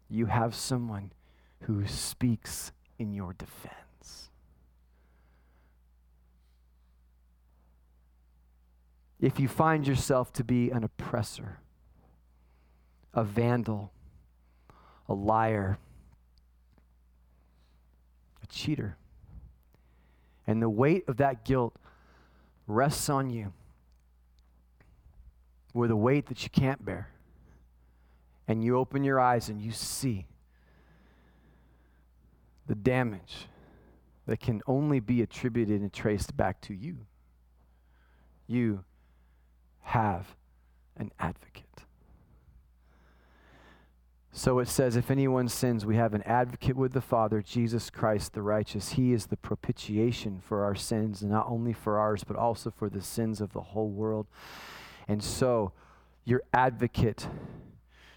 [0.10, 1.12] You have someone
[1.62, 3.78] who speaks in your defense.
[9.20, 11.60] if you find yourself to be an oppressor,
[13.18, 13.92] a vandal,
[15.10, 15.80] a liar,
[18.44, 18.96] a cheater,
[20.46, 21.76] and the weight of that guilt
[22.68, 23.52] rests on you
[25.74, 27.10] with a weight that you can't bear,
[28.48, 30.28] and you open your eyes and you see
[32.68, 33.48] the damage
[34.28, 36.98] that can only be attributed and traced back to you.
[38.46, 38.84] You
[39.82, 40.36] have
[40.98, 41.67] an advocate.
[44.38, 48.34] So it says, if anyone sins, we have an advocate with the Father, Jesus Christ
[48.34, 48.92] the righteous.
[48.92, 52.88] He is the propitiation for our sins, and not only for ours, but also for
[52.88, 54.28] the sins of the whole world.
[55.08, 55.72] And so,
[56.24, 57.28] your advocate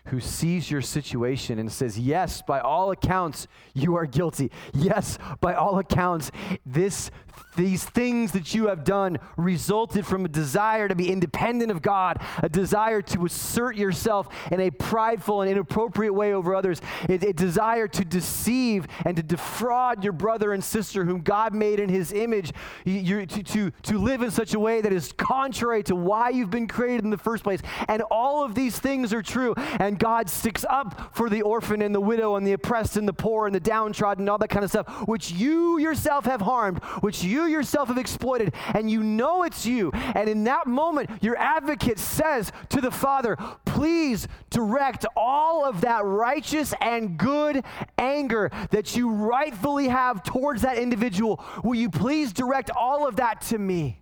[0.06, 4.50] who sees your situation and says, Yes, by all accounts, you are guilty.
[4.72, 6.30] Yes, by all accounts,
[6.64, 7.10] this,
[7.56, 12.20] these things that you have done resulted from a desire to be independent of God,
[12.42, 17.32] a desire to assert yourself in a prideful and inappropriate way over others, a, a
[17.32, 22.12] desire to deceive and to defraud your brother and sister whom God made in his
[22.12, 22.52] image,
[22.84, 26.50] you, to, to, to live in such a way that is contrary to why you've
[26.50, 27.60] been created in the first place.
[27.88, 29.54] And all of these things are true.
[29.78, 33.12] And God sticks up for the orphan and the widow and the oppressed and the
[33.12, 36.82] poor and the downtrodden and all that kind of stuff, which you yourself have harmed,
[37.00, 39.90] which you yourself have exploited, and you know it's you.
[39.92, 46.04] And in that moment, your advocate says to the Father, Please direct all of that
[46.04, 47.64] righteous and good
[47.96, 51.42] anger that you rightfully have towards that individual.
[51.62, 54.00] Will you please direct all of that to me?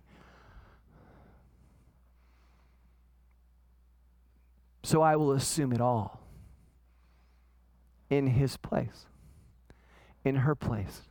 [4.83, 6.21] So I will assume it all
[8.09, 9.05] in his place,
[10.23, 11.01] in her place.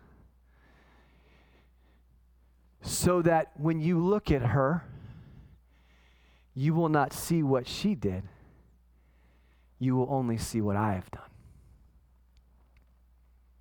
[2.80, 4.84] So that when you look at her,
[6.54, 8.24] you will not see what she did,
[9.78, 11.22] you will only see what I have done.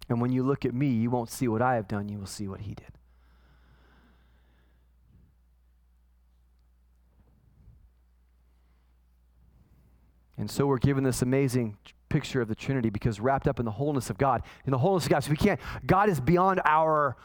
[0.09, 2.25] And when you look at me, you won't see what I have done, you will
[2.25, 2.96] see what he did.
[10.37, 11.77] And so we're given this amazing
[12.09, 15.05] picture of the Trinity because wrapped up in the wholeness of God, in the wholeness
[15.05, 15.23] of God.
[15.23, 17.17] So we can't, God is beyond our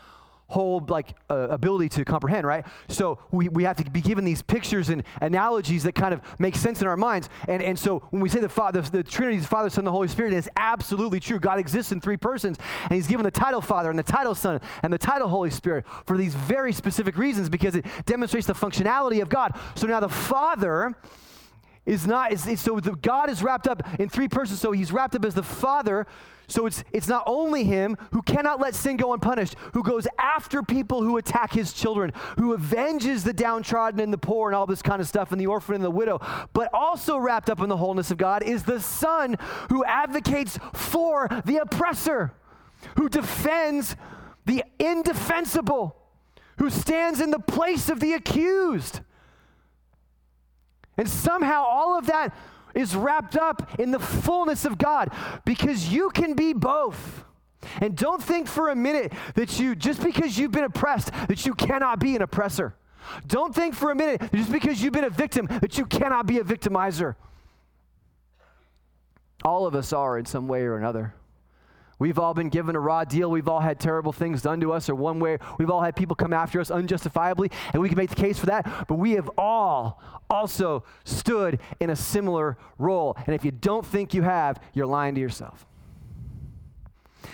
[0.53, 2.65] whole like uh, ability to comprehend right?
[2.89, 6.57] So we, we have to be given these pictures and analogies that kind of make
[6.57, 7.31] sense in our minds.
[7.49, 9.91] And, and so when we say the father the, the trinity is father son the
[9.91, 11.41] holy spirit is absolutely true.
[11.41, 14.61] God exists in three persons and he's given the title father and the title son
[14.83, 19.23] and the title holy spirit for these very specific reasons because it demonstrates the functionality
[19.23, 19.59] of god.
[19.75, 20.95] So now the father
[21.85, 24.61] is not, is, so the, God is wrapped up in three persons.
[24.61, 26.07] So he's wrapped up as the Father.
[26.47, 30.63] So it's, it's not only him who cannot let sin go unpunished, who goes after
[30.63, 34.83] people who attack his children, who avenges the downtrodden and the poor and all this
[34.83, 36.21] kind of stuff, and the orphan and the widow,
[36.53, 39.37] but also wrapped up in the wholeness of God is the Son
[39.71, 42.33] who advocates for the oppressor,
[42.97, 43.97] who defends
[44.45, 45.97] the indefensible,
[46.59, 49.01] who stands in the place of the accused.
[51.03, 52.33] And somehow all of that
[52.77, 55.11] is wrapped up in the fullness of God
[55.45, 57.25] because you can be both.
[57.81, 61.55] And don't think for a minute that you, just because you've been oppressed, that you
[61.55, 62.77] cannot be an oppressor.
[63.27, 66.39] Don't think for a minute just because you've been a victim that you cannot be
[66.39, 67.17] a victimizer.
[69.45, 71.15] All of us are in some way or another.
[72.03, 73.31] We've all been given a raw deal.
[73.31, 76.17] We've all had terrible things done to us, or one way we've all had people
[76.17, 78.87] come after us unjustifiably, and we can make the case for that.
[78.89, 83.17] But we have all also stood in a similar role.
[83.25, 85.65] And if you don't think you have, you're lying to yourself.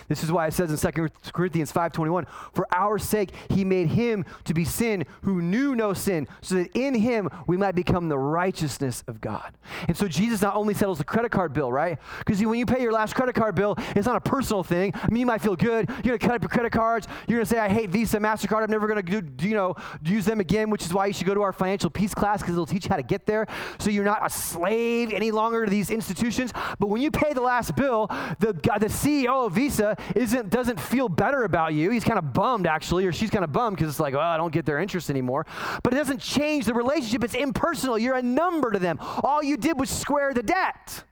[0.09, 4.24] This is why it says in 2 Corinthians 5:21, "For our sake he made him
[4.44, 8.18] to be sin who knew no sin, so that in him we might become the
[8.18, 9.53] righteousness of God."
[9.87, 11.98] And so Jesus not only settles the credit card bill, right?
[12.18, 14.92] Because when you pay your last credit card bill, it's not a personal thing.
[14.94, 15.90] I mean, you might feel good.
[16.05, 17.07] You're to cut up your credit cards.
[17.27, 18.62] You're to say, "I hate Visa, Mastercard.
[18.62, 21.35] I'm never to do, you know, use them again," which is why you should go
[21.35, 23.46] to our financial peace class because it'll teach you how to get there.
[23.79, 26.53] So you're not a slave any longer to these institutions.
[26.79, 29.77] But when you pay the last bill, the the CEO of Visa
[30.14, 31.90] isn't, doesn't feel better about you.
[31.90, 34.36] He's kind of bummed, actually, or she's kind of bummed because it's like, oh, I
[34.36, 35.46] don't get their interest anymore.
[35.82, 37.24] But it doesn't change the relationship.
[37.24, 37.98] It's impersonal.
[37.98, 38.98] You're a number to them.
[39.22, 41.04] All you did was square the debt.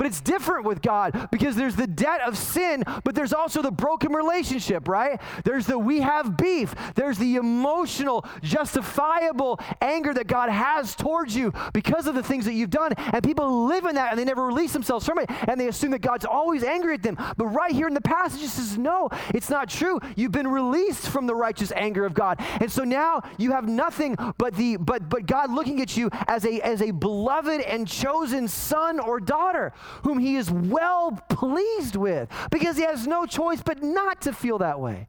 [0.00, 3.70] But it's different with God because there's the debt of sin, but there's also the
[3.70, 5.20] broken relationship, right?
[5.44, 6.74] There's the we have beef.
[6.94, 12.54] There's the emotional, justifiable anger that God has towards you because of the things that
[12.54, 12.94] you've done.
[12.96, 15.90] And people live in that and they never release themselves from it and they assume
[15.90, 17.18] that God's always angry at them.
[17.36, 20.00] But right here in the passage, it says, no, it's not true.
[20.16, 22.40] You've been released from the righteous anger of God.
[22.58, 26.46] And so now you have nothing but the but but God looking at you as
[26.46, 32.28] a as a beloved and chosen son or daughter whom he is well pleased with
[32.50, 35.08] because he has no choice but not to feel that way.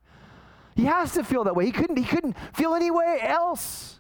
[0.75, 1.65] He has to feel that way.
[1.65, 3.99] He couldn't he couldn't feel any way else.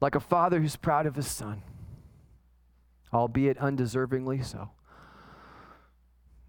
[0.00, 1.62] Like a father who's proud of his son,
[3.12, 4.70] albeit undeservingly so.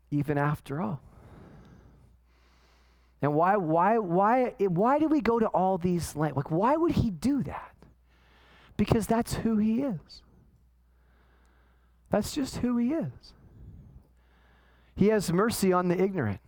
[0.09, 1.01] Even after all.
[3.23, 6.35] And why, why, why, why do we go to all these lands?
[6.35, 7.73] Like, why would he do that?
[8.75, 10.21] Because that's who he is.
[12.13, 13.33] That's just who he is.
[14.95, 16.41] He has mercy on the ignorant,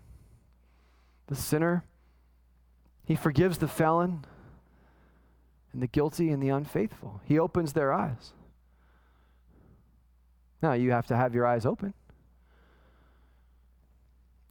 [1.26, 1.84] the sinner.
[3.03, 4.26] He forgives the felon
[5.74, 7.20] and the guilty and the unfaithful.
[7.26, 8.34] He opens their eyes.
[10.61, 11.95] Now, you have to have your eyes open.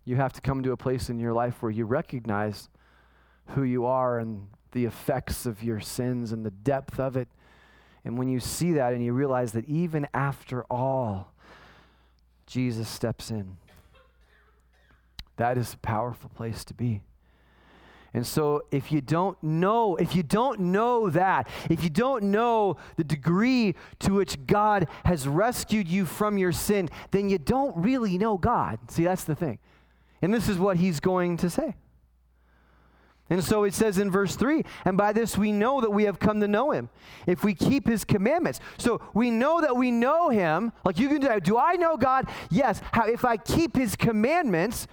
[0.04, 2.68] You have to come to a place in your life where you recognize
[3.50, 7.28] who you are and the effects of your sins and the depth of it.
[8.04, 11.32] And when you see that and you realize that even after all,
[12.46, 13.56] Jesus steps in,
[15.36, 17.00] that is a powerful place to be.
[18.12, 22.76] And so if you don't know, if you don't know that, if you don't know
[22.96, 28.16] the degree to which God has rescued you from your sin, then you don't really
[28.16, 28.78] know God.
[28.88, 29.58] See, that's the thing.
[30.22, 31.74] And this is what he's going to say.
[33.30, 36.18] And so it says in verse 3 and by this we know that we have
[36.18, 36.90] come to know him
[37.26, 38.60] if we keep his commandments.
[38.76, 40.72] So we know that we know him.
[40.84, 42.28] Like you can do, do I know God?
[42.50, 42.82] Yes.
[42.92, 44.86] How if I keep his commandments,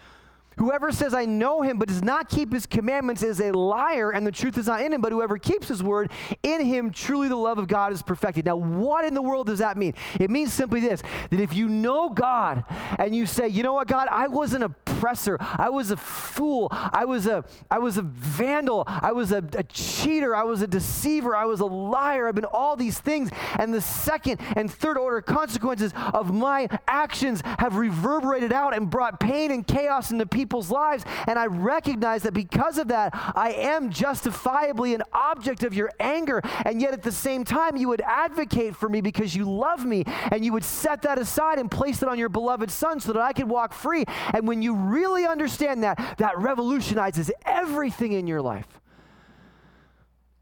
[0.57, 4.27] Whoever says, I know him, but does not keep his commandments is a liar, and
[4.27, 5.01] the truth is not in him.
[5.01, 6.11] But whoever keeps his word,
[6.43, 8.45] in him truly the love of God is perfected.
[8.45, 9.93] Now, what in the world does that mean?
[10.19, 12.65] It means simply this that if you know God
[12.99, 14.61] and you say, you know what, God, I was an
[15.01, 19.43] oppressor, I was a fool, I was a, I was a vandal, I was a,
[19.53, 23.31] a cheater, I was a deceiver, I was a liar, I've been all these things,
[23.57, 29.19] and the second and third order consequences of my actions have reverberated out and brought
[29.19, 31.03] pain and chaos into people's lives.
[31.25, 36.41] And I recognize that because of that, I am justifiably an object of your anger.
[36.63, 40.03] And yet at the same time, you would advocate for me because you love me.
[40.31, 43.21] And you would set that aside and place it on your beloved son so that
[43.21, 44.05] I could walk free.
[44.33, 48.67] And when you really understand that, that revolutionizes everything in your life.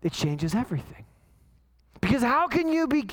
[0.02, 1.06] It changes everything.
[2.02, 3.08] Because how can you be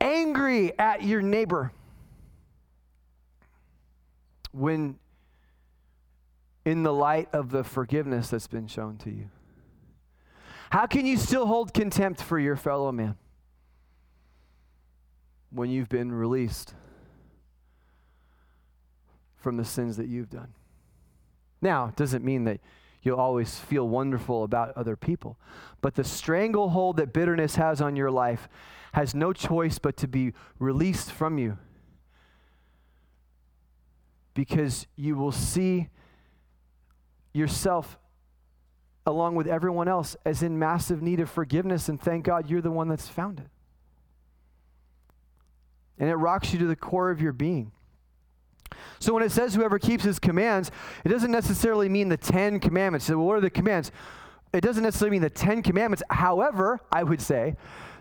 [0.00, 1.72] angry at your neighbor
[4.52, 4.98] when
[6.64, 9.30] in the light of the forgiveness that's been shown to you?
[10.70, 13.16] How can you still hold contempt for your fellow man
[15.50, 16.74] when you've been released
[19.36, 20.52] from the sins that you've done?
[21.60, 22.60] Now, it doesn't mean that
[23.02, 25.38] you'll always feel wonderful about other people,
[25.80, 28.48] but the stranglehold that bitterness has on your life
[28.92, 31.58] has no choice but to be released from you
[34.34, 35.88] because you will see
[37.32, 37.98] yourself
[39.04, 42.70] along with everyone else as in massive need of forgiveness, and thank God you're the
[42.70, 43.48] one that's found it.
[45.98, 47.72] And it rocks you to the core of your being.
[48.98, 50.70] So when it says whoever keeps his commands,
[51.04, 53.06] it doesn't necessarily mean the Ten Commandments.
[53.06, 53.90] So, what are the commands?
[54.52, 56.02] It doesn't necessarily mean the Ten Commandments.
[56.10, 57.56] However, I would say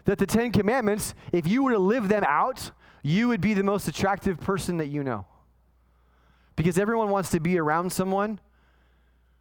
[0.05, 2.71] that the Ten Commandments, if you were to live them out,
[3.03, 5.25] you would be the most attractive person that you know.
[6.55, 8.39] Because everyone wants to be around someone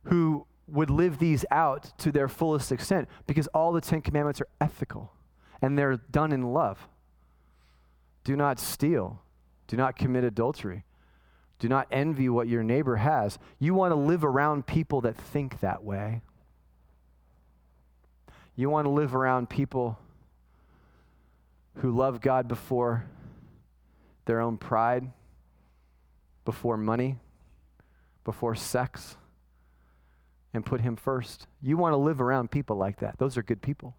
[0.05, 4.49] who would live these out to their fullest extent because all the Ten Commandments are
[4.61, 5.12] ethical
[5.62, 6.89] and they're done in love.
[8.24, 9.22] Do not steal.
[9.68, 10.85] Do not commit adultery.
[11.59, 13.38] Do not envy what your neighbor has.
[13.59, 16.20] You want to live around people that think that way.
[18.54, 19.98] You want to live around people
[21.76, 23.04] who love God before
[24.24, 25.11] their own pride,
[26.44, 27.18] before money,
[28.24, 29.16] before sex
[30.52, 31.46] and put Him first.
[31.62, 33.18] You want to live around people like that.
[33.18, 33.94] Those are good people.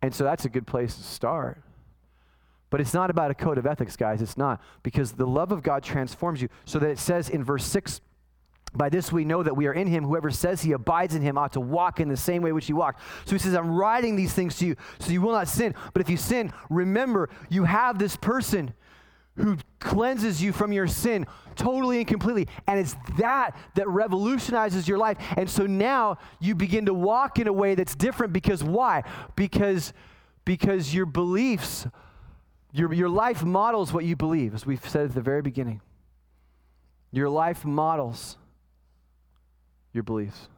[0.00, 1.62] And so that's a good place to start.
[2.72, 4.22] But it's not about a code of ethics, guys.
[4.22, 4.62] It's not.
[4.82, 8.00] Because the love of God transforms you so that it says in verse 6
[8.72, 10.04] By this we know that we are in him.
[10.04, 12.72] Whoever says he abides in him ought to walk in the same way which he
[12.72, 13.02] walked.
[13.26, 15.74] So he says, I'm writing these things to you so you will not sin.
[15.92, 18.72] But if you sin, remember you have this person
[19.36, 22.48] who cleanses you from your sin totally and completely.
[22.66, 25.18] And it's that that revolutionizes your life.
[25.36, 29.02] And so now you begin to walk in a way that's different because why?
[29.36, 29.92] Because
[30.46, 31.86] because your beliefs
[32.72, 35.80] your, your life models what you believe, as we've said at the very beginning.
[37.10, 38.38] Your life models
[39.92, 40.48] your beliefs.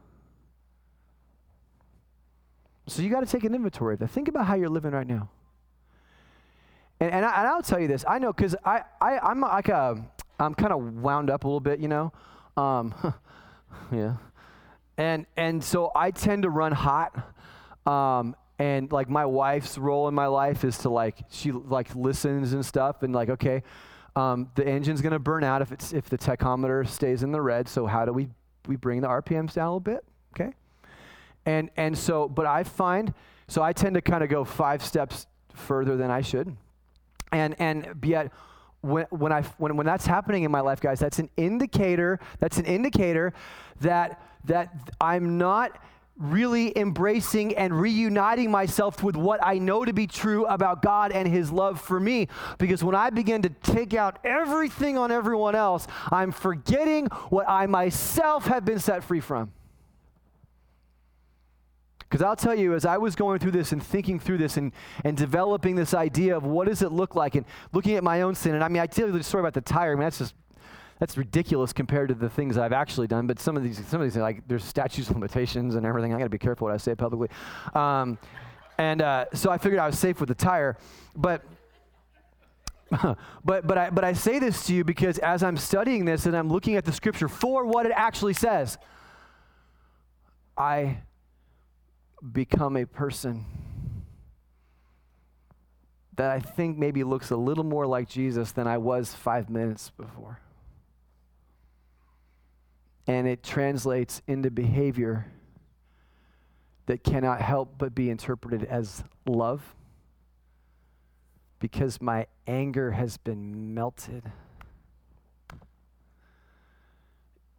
[2.86, 4.10] So you got to take an inventory of that.
[4.10, 5.30] Think about how you're living right now.
[7.00, 8.04] And, and, I, will tell you this.
[8.06, 10.04] I know because I, I, I'm like a,
[10.38, 12.12] I'm kind of wound up a little bit, you know.
[12.56, 12.94] Um,
[13.92, 14.16] yeah.
[14.96, 17.16] And, and so I tend to run hot.
[17.86, 22.52] Um, and like my wife's role in my life is to like, she like listens
[22.52, 23.62] and stuff and like, okay,
[24.16, 27.40] um, the engine's going to burn out if it's, if the tachometer stays in the
[27.40, 27.68] red.
[27.68, 28.28] So how do we,
[28.66, 30.04] we bring the RPMs down a little bit?
[30.34, 30.52] Okay.
[31.46, 33.12] And, and so, but I find,
[33.48, 36.56] so I tend to kind of go five steps further than I should.
[37.32, 38.30] And, and yet,
[38.82, 42.58] when, when, I, when, when that's happening in my life, guys, that's an indicator, that's
[42.58, 43.32] an indicator
[43.80, 45.82] that, that I'm not
[46.16, 51.26] really embracing and reuniting myself with what I know to be true about God and
[51.26, 52.28] His love for me.
[52.58, 57.66] Because when I begin to take out everything on everyone else, I'm forgetting what I
[57.66, 59.52] myself have been set free from.
[61.98, 64.70] Because I'll tell you, as I was going through this and thinking through this and,
[65.02, 68.36] and developing this idea of what does it look like and looking at my own
[68.36, 70.18] sin, and I mean, I tell you the story about the tire, I mean, that's
[70.18, 70.34] just,
[70.98, 73.26] that's ridiculous compared to the things I've actually done.
[73.26, 76.14] But some of these, some of these, like, there's statutes of limitations and everything.
[76.14, 77.28] I got to be careful what I say publicly.
[77.74, 78.18] Um,
[78.78, 80.76] and uh, so I figured I was safe with the tire.
[81.16, 81.42] But
[83.44, 86.36] but but I but I say this to you because as I'm studying this and
[86.36, 88.78] I'm looking at the scripture for what it actually says,
[90.56, 90.98] I
[92.32, 93.44] become a person
[96.16, 99.90] that I think maybe looks a little more like Jesus than I was five minutes
[99.90, 100.38] before.
[103.06, 105.26] And it translates into behavior
[106.86, 109.74] that cannot help but be interpreted as love
[111.58, 114.30] because my anger has been melted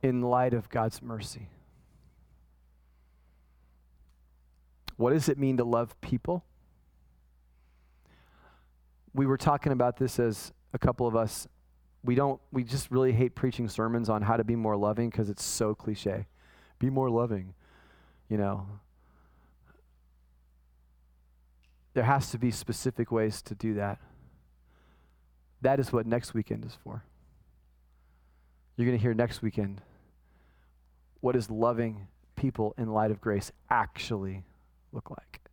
[0.03, 1.49] in light of God's mercy.
[4.97, 6.45] What does it mean to love people?
[9.13, 11.47] We were talking about this as a couple of us.
[12.05, 15.29] We don't, we just really hate preaching sermons on how to be more loving because
[15.29, 16.27] it's so cliche.
[16.77, 17.55] Be more loving,
[18.29, 18.67] you know.
[21.95, 23.99] There has to be specific ways to do that.
[25.61, 27.03] That is what next weekend is for.
[28.77, 29.81] You're going to hear next weekend
[31.21, 34.43] what is loving people in light of grace actually
[34.91, 35.44] look like.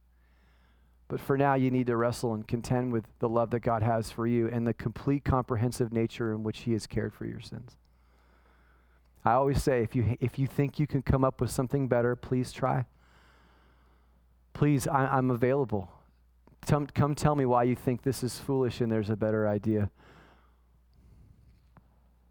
[1.12, 4.10] But for now, you need to wrestle and contend with the love that God has
[4.10, 7.76] for you and the complete comprehensive nature in which He has cared for your sins.
[9.22, 12.16] I always say if you, if you think you can come up with something better,
[12.16, 12.86] please try.
[14.54, 15.90] Please, I, am available.
[16.66, 19.90] Come, come tell me why you think this is foolish and there's a better idea.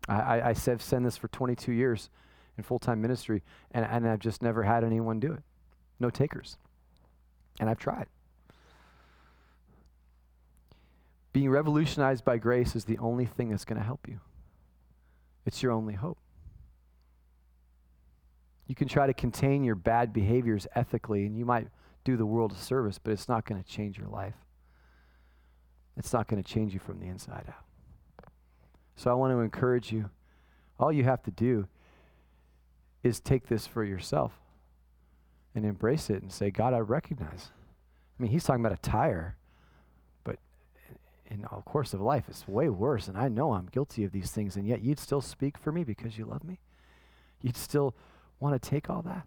[0.07, 2.09] I, I, said, this for 22 years
[2.57, 5.43] in full time ministry, and, and I've just never had anyone do it.
[5.99, 6.57] No takers.
[7.59, 8.07] And I've tried.
[11.33, 14.19] Being revolutionized by grace is the only thing that's going to help you.
[15.45, 16.17] It's your only hope.
[18.67, 21.67] You can try to contain your bad behaviors ethically, and you might
[22.03, 24.35] do the world a service, but it's not going to change your life.
[25.97, 28.29] It's not going to change you from the inside out.
[28.95, 30.09] So I want to encourage you.
[30.79, 31.67] All you have to do
[33.03, 34.33] is take this for yourself
[35.53, 37.49] and embrace it and say, God, I recognize.
[38.17, 39.35] I mean, he's talking about a tire,
[41.31, 43.07] in the course of life, it's way worse.
[43.07, 45.83] And I know I'm guilty of these things, and yet you'd still speak for me
[45.83, 46.59] because you love me.
[47.41, 47.95] You'd still
[48.39, 49.25] want to take all that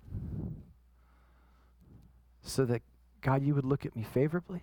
[2.43, 2.83] so that,
[3.23, 4.63] God, you would look at me favorably.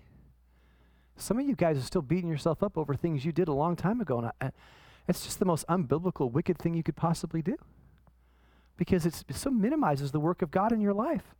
[1.16, 3.76] Some of you guys are still beating yourself up over things you did a long
[3.76, 4.52] time ago, and I,
[5.08, 7.56] it's just the most unbiblical, wicked thing you could possibly do
[8.76, 11.34] because it so minimizes the work of God in your life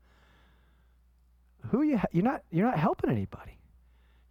[1.71, 3.59] who you ha- you're not you're not helping anybody.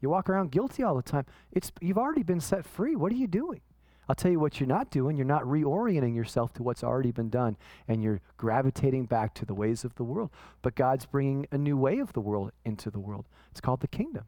[0.02, 1.26] You walk around guilty all the time.
[1.52, 2.96] It's you've already been set free.
[2.96, 3.62] What are you doing?
[4.10, 5.16] I'll tell you what you're not doing.
[5.16, 7.56] You're not reorienting yourself to what's already been done,
[7.88, 10.32] and you're gravitating back to the ways of the world.
[10.62, 13.26] But God's bringing a new way of the world into the world.
[13.52, 14.26] It's called the kingdom,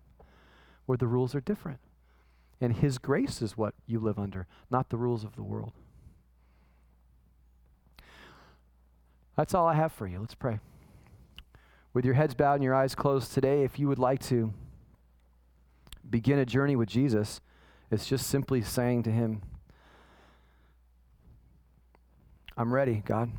[0.86, 1.80] where the rules are different.
[2.62, 5.74] And His grace is what you live under, not the rules of the world.
[9.36, 10.20] That's all I have for you.
[10.20, 10.60] Let's pray.
[11.94, 14.54] With your heads bowed and your eyes closed today, if you would like to
[16.10, 17.42] begin a journey with Jesus,
[17.92, 19.42] it's just simply saying to Him,
[22.56, 23.32] I'm ready, God.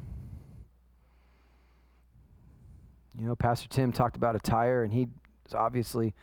[3.18, 5.06] You know, Pastor Tim talked about a tire, and he
[5.46, 6.14] is obviously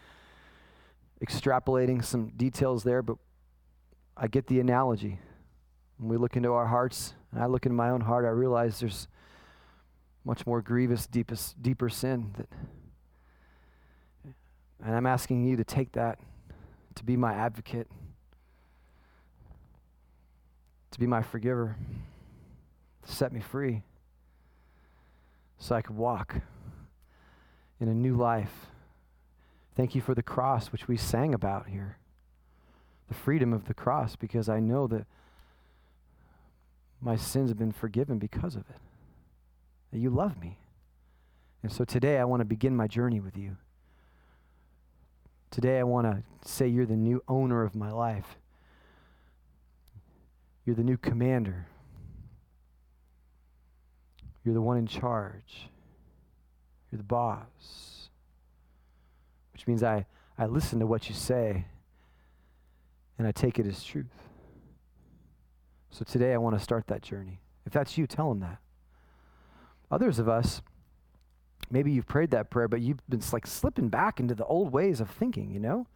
[1.26, 3.16] extrapolating some details there, but
[4.18, 5.20] I get the analogy.
[5.98, 8.82] When we look into our hearts, and I look into my own heart, I realize
[8.82, 9.08] there's
[10.26, 12.48] much more grievous, deepest, deeper sin that
[14.84, 16.20] and I'm asking you to take that,
[16.96, 17.88] to be my advocate,
[20.92, 21.78] to be my forgiver,
[23.06, 23.84] to set me free,
[25.58, 26.36] so I could walk
[27.80, 28.68] in a new life.
[29.76, 31.98] Thank you for the cross, which we sang about here.
[33.08, 35.06] The freedom of the cross, because I know that
[37.02, 38.80] my sins have been forgiven because of it.
[39.92, 40.58] That you love me.
[41.64, 43.58] And so today I want to begin my journey with you.
[45.52, 48.38] Today I want to say you're the new owner of my life.
[50.66, 51.68] You're the new commander.
[54.46, 55.70] You're the one in charge.
[56.90, 58.10] You're the boss.
[59.52, 60.06] Which means I,
[60.38, 61.66] I listen to what you say
[63.18, 64.06] and I take it as truth.
[65.90, 67.42] So today I want to start that journey.
[67.66, 68.60] If that's you, tell him that.
[69.92, 70.62] Others of us,
[71.72, 75.00] maybe you've prayed that prayer, but you've been like slipping back into the old ways
[75.00, 75.88] of thinking, you know?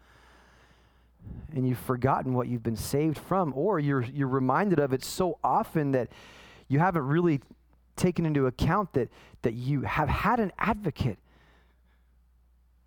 [1.54, 5.40] And you've forgotten what you've been saved from, or you're, you're reminded of it so
[5.44, 6.10] often that
[6.68, 7.42] you haven't really
[7.96, 9.10] taken into account that,
[9.42, 11.18] that you have had an advocate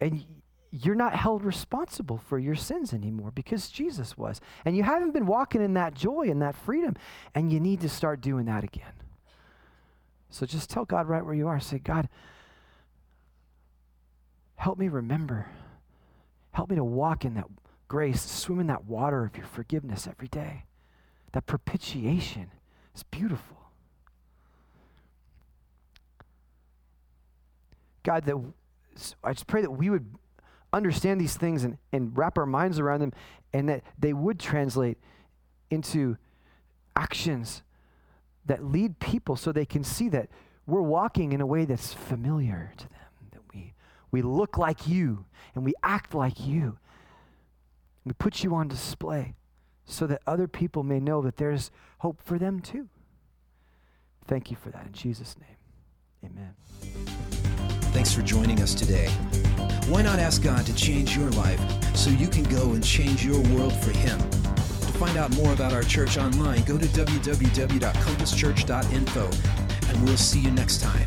[0.01, 0.25] and
[0.71, 4.41] you're not held responsible for your sins anymore because Jesus was.
[4.65, 6.95] And you haven't been walking in that joy and that freedom,
[7.35, 8.93] and you need to start doing that again.
[10.31, 11.59] So just tell God right where you are.
[11.59, 12.09] Say, God,
[14.59, 15.47] help me remember.
[16.51, 17.47] Help me to walk in that
[17.87, 20.65] grace, swim in that water of your forgiveness every day.
[21.33, 22.51] That propitiation
[22.95, 23.57] is beautiful.
[28.03, 28.37] God, that
[29.23, 30.07] I just pray that we would
[30.73, 33.13] understand these things and, and wrap our minds around them
[33.53, 34.99] and that they would translate
[35.71, 36.17] into
[36.97, 37.63] actions
[38.47, 40.29] that lead people so they can see that
[40.67, 42.98] we're walking in a way that's familiar to them,
[44.11, 46.79] we look like you and we act like you.
[48.05, 49.35] We put you on display
[49.85, 52.89] so that other people may know that there's hope for them too.
[54.27, 55.57] Thank you for that in Jesus' name.
[56.25, 56.55] Amen.
[57.93, 59.09] Thanks for joining us today.
[59.89, 61.61] Why not ask God to change your life
[61.97, 64.19] so you can go and change your world for Him?
[64.19, 69.31] To find out more about our church online, go to www.compasschurch.info,
[69.89, 71.07] and we'll see you next time.